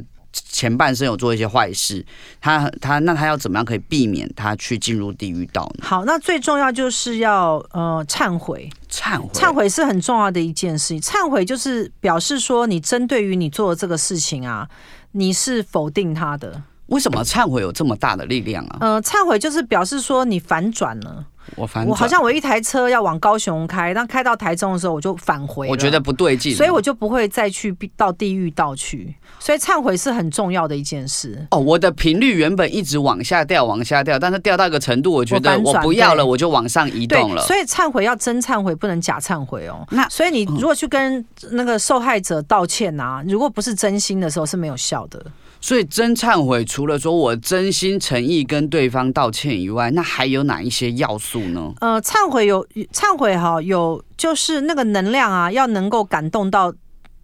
[0.49, 2.05] 前半生有做一些坏事，
[2.39, 5.85] 他他那他要怎么样可以避免他去进入地狱道呢？
[5.85, 11.01] 好，那最重要就是要呃忏悔，忏悔，忏悔是很重要的一件事情。
[11.01, 14.67] 忏悔就是表示说，你针对于你做的这个事情啊，
[15.11, 16.61] 你是否定他的。
[16.87, 18.77] 为什么忏悔有这么大的力量啊？
[18.79, 21.25] 呃，忏悔就是表示说你反转了。
[21.55, 29.15] 我反我好像我一台车要往高雄开，但开到台中的时候我就返回，我觉得不对劲，所以我就不会再去到地狱道去。
[29.47, 31.47] 所以忏悔是很重要的一件事。
[31.51, 37.41] 哦，我的频率原本一直往下掉，往下掉，但是掉到一个程度，我觉得我不要了，我就往上移动了。
[37.43, 39.87] 所以忏悔要真忏悔，不能假忏悔哦。
[39.91, 45.25] 那所以你如果去跟那个受害者道歉啊，如果不是真心的时候是没有效的。
[45.61, 51.71] 所以真忏悔，除了说我真心诚意跟对方道歉以外，那还有哪一些要素呢？
[51.79, 56.73] 呃，忏悔有忏悔哈，有就是那个能量啊，要能够感动到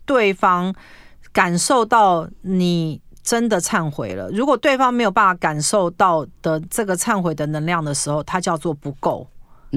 [0.05, 0.73] 对方，
[1.33, 4.29] 感受到你真的忏悔了。
[4.29, 9.27] 如果对方没有办法感受到的这个忏悔的能量的时候，它叫做不够。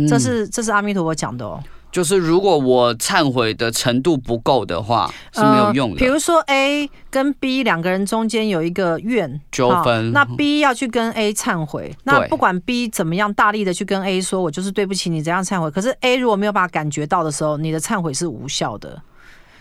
[0.09, 1.59] 这是这是阿弥陀佛讲的哦。
[1.91, 5.97] 就是如果我忏悔的程度不够的话，是没有用的。
[5.97, 15.71] 比如说 A 跟 B 两个人中间有一个怨纠纷，那 B 要去跟 A 忏悔，那不管 B 怎么样大力的去跟 A 说，我就是对不起你，怎样忏悔。
[15.71, 19.01] 可是 A 如果没有办法感觉到的时候，你的忏悔是无效的。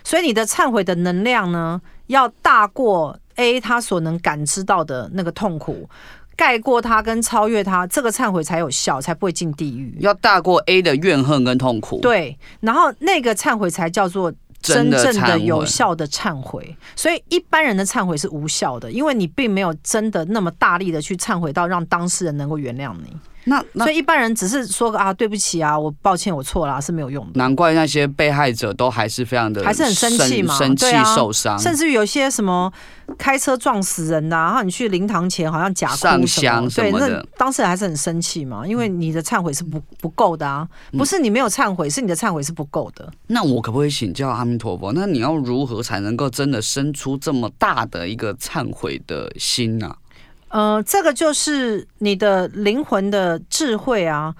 [0.06, 5.90] 所以你的忏悔的能量呢，要大过 A 他所能感知到的那个痛苦。
[6.38, 9.98] 盖过他跟超越他，这个忏悔才有效，才不会进地狱。
[10.02, 12.00] 要大过 A 的怨恨跟痛苦。
[12.02, 14.30] 对，然后那个忏悔才叫做
[14.62, 16.76] 真正的有效的忏悔。
[16.94, 23.16] 所以一般人的忏悔是无效的，因为你并没有真的那么大力的去忏悔到让当事人能够原谅你。
[23.46, 27.32] 那，那所以一般人只是说个啊，对不起啊，我抱歉，我错了啊，是没有用的。
[27.36, 32.72] 难怪那些被害者都还是非常的还是很生气嘛，生气受伤，甚至于有些什么
[33.18, 43.12] 开车撞死人的，然后你去灵堂前好像假哭上香什么，对，那当事人还是很生气嘛，因为你的忏悔是不不够的啊，不是你没有忏悔，是你的忏悔是不够的。
[43.28, 44.92] 那我可不可以请教阿弥陀佛？
[44.94, 49.96] 那你要如何才能够真的生出这么大的一个忏悔的心呢？
[50.56, 54.34] 呃，这个就是你的灵魂的智慧啊。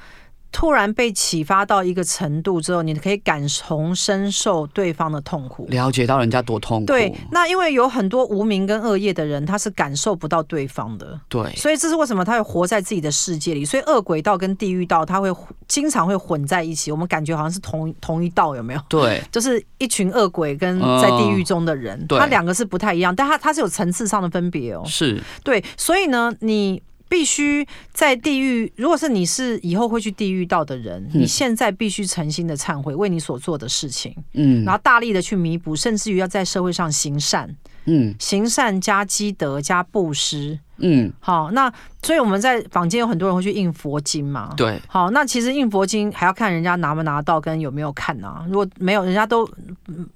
[0.56, 6.86] 突然被启发到一个程度之后，你可以感同身受对方的痛苦，了解到人家多痛苦。
[6.86, 11.20] 对，那因为有很多无名跟恶业的人，他是感受不到对方的。
[11.28, 13.66] 对，所以这是为什么他会活在自己的世界里。
[13.66, 15.30] 所以恶鬼道跟地狱道，他会
[15.68, 16.90] 经常会混在一起。
[16.90, 18.82] 我们感觉好像是同同一道，有没有？
[18.88, 24.82] 对，就是一群恶鬼跟在地狱中的人，他两个是不太一样，但他他是有层次上的分别哦。
[24.86, 26.82] 是对，所以呢，你。
[27.08, 40.60] 必须在地狱，如果是你是以后会去地狱道的人，嗯、你现在必须诚心的忏悔，为你所做的事情，嗯，然后大力的去弥补，甚至于要在社会上行善，嗯，行善加积德加布施。
[40.78, 41.72] 嗯，好，那
[42.04, 49.50] 所以我们在坊间有很多人会去印佛经嘛，对，好，那其实印佛经还要看人家拿不拿到跟有没有看啊，如果没有，人家都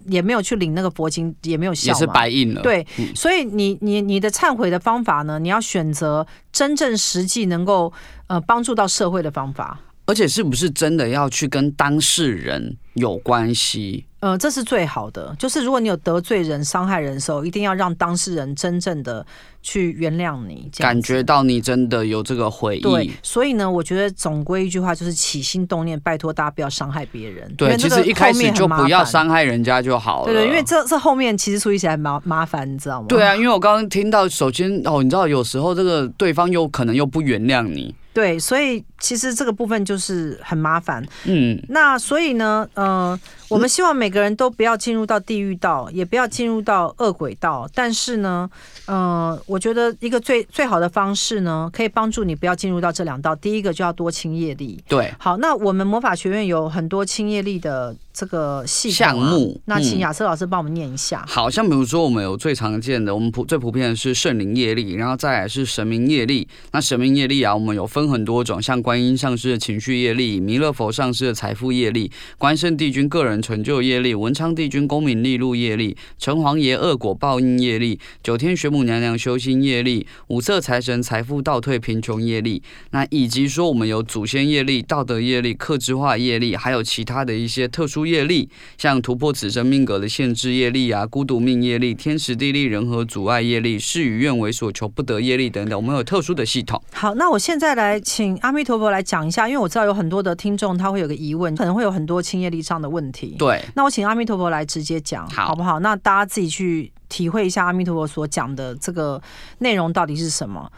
[0.08, 2.62] 也没有去领那个佛经，也没有效，也是白印了。
[2.62, 7.94] 对，所以你你你的忏悔的方法呢，你要选择真正实际能够
[8.28, 14.08] 呃帮助到社会的方法，而且是不是真的要去跟当事人有关系？
[14.20, 19.26] 呃，这是最好的，就是如果你有得罪人、伤害人的时候，一定要让当事人真正的
[19.62, 22.82] 去原谅你，感觉到你真的有这个悔意。
[22.82, 27.50] 对，所以呢，我觉得总归一句话就是起心动念，拜托大家不要伤害别人。
[27.56, 30.34] 对，其实一开始就不要伤害人家就好了。
[30.34, 33.08] 对对，因为这这后面其实处理起来麻麻烦，你知道吗？
[33.08, 37.96] 对啊，因为我刚刚听到，首先哦，你知道有时候这个对方又可能又不原谅你。
[38.12, 41.02] 对，所以其实这个部分就是很麻烦。
[41.24, 43.18] 嗯，那所以呢，呃，
[43.50, 47.68] 我们希望每个人都不要进入到地狱道，也不要进入到恶鬼道。
[47.74, 48.50] 但是呢，
[48.86, 53.36] 呃，我觉得一个最最好的方式呢，可以帮助你不要进入到这两道。
[53.36, 54.82] 第一个就要多清业力。
[54.88, 57.96] 对，好，那我们魔法学院有很多清业力的。
[58.12, 61.24] 这个系统、啊、项目，那请亚瑟老师帮我们念一下。
[61.26, 66.46] 嗯、好像比如说，我们有最常见的，我们普最普遍的是圣灵业力，然后再来是神明业力。
[66.74, 82.62] 那神明业力啊，我们有分很多种，像观音上师的情绪业力，弥勒佛上师的财富业力，关圣帝君个人成就业力，文昌帝君功名利禄业力，城隍爷恶果报应业力，九天玄母娘娘修心业力，五色财神财富倒退贫穷业力。
[82.90, 88.00] 那以及说，我们有祖先业力、道德业力、克制化业力，还有其他的一些特殊。
[88.10, 96.82] 业力，像突破此生命格的限制业力啊，孤独命业力，天时地利人和阻碍业力，事与愿违所求不得业力等等，我们有特殊的系统。
[96.94, 103.29] 好，那我现在来请阿弥陀佛来讲一下，因为我知道有很多的听众他会有个疑问，可能会有很多清业力上的问题。
[103.30, 103.38] 题。
[103.38, 105.80] 对，那我请阿弥陀佛来直接讲，好，好不好？
[105.80, 109.22] 那大家自己去体会一下阿弥陀佛所讲的这个
[109.60, 110.72] 内容到底是什么。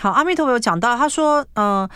[0.00, 1.90] 好，阿弥陀佛有讲到，他说，嗯、呃，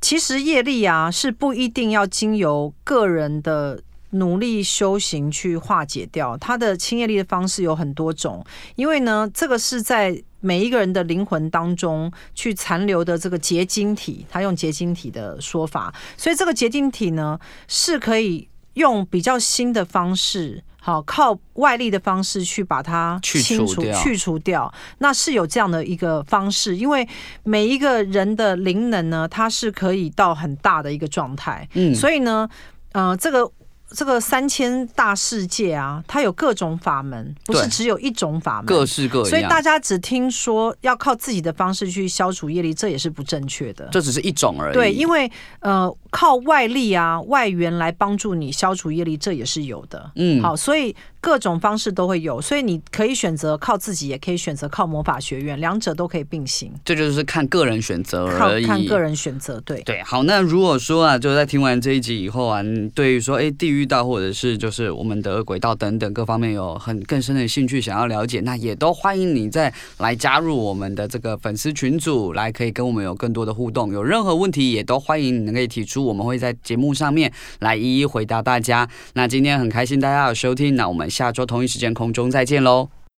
[0.00, 8.44] 其实业力啊是不一定要经由个人的努力修行去化解掉，他的清业力的方式有很多种，
[8.76, 10.22] 因为呢，这个是在。
[10.40, 18.48] 每一个人的灵魂当中去残留的这个结晶体，他用结晶体的说法，所以这个结晶体呢是可以
[18.78, 24.72] 用比较新的方式，好靠外力的方式去把它清除去除，掉。
[24.98, 27.06] 那是有这样的一个方式，因为
[27.44, 31.68] 每一个人的灵能呢，它是可以到很大的一个状态。
[31.74, 32.48] 嗯，所以呢，
[32.92, 33.52] 呃，这个。
[33.90, 39.28] 这个三千大世界啊，它有各种法门，不是只有一种法门，各式各样。
[39.28, 43.88] 所以大家只听说要靠自己的方式去消除业力，这也是不正确的。
[43.90, 44.74] 这只是一种而已。
[44.74, 45.30] 对，因为
[45.60, 50.10] 呃，靠外力啊、外援来帮助你消除业力，这也是有的。
[50.16, 50.94] 嗯，好，所以。
[51.20, 56.72] 各种方式都会有，所以你可以选择靠自己，也可以选择靠魔法学院，两者都可以并行。
[56.84, 58.64] 这就是看个人选择而已。
[58.64, 60.00] 看个人选择，对对。
[60.04, 62.62] 好，那如果说啊，就在听完这一集以后啊，
[62.94, 73.92] 对于说哎，地狱道或者是就是我们的轨道等等各方面有很更深的兴趣想要了解，那也都欢迎你再来加入我们的这个粉丝群组，来可以跟我们有更多的互动。
[73.92, 78.88] 有任何问题也都欢迎你可以提出，我们会在节目上面来一一回答大家。
[79.14, 81.08] 那今天很开心大家有收听，那我们。
[81.18, 82.90] 下周同一时间空中再见喽。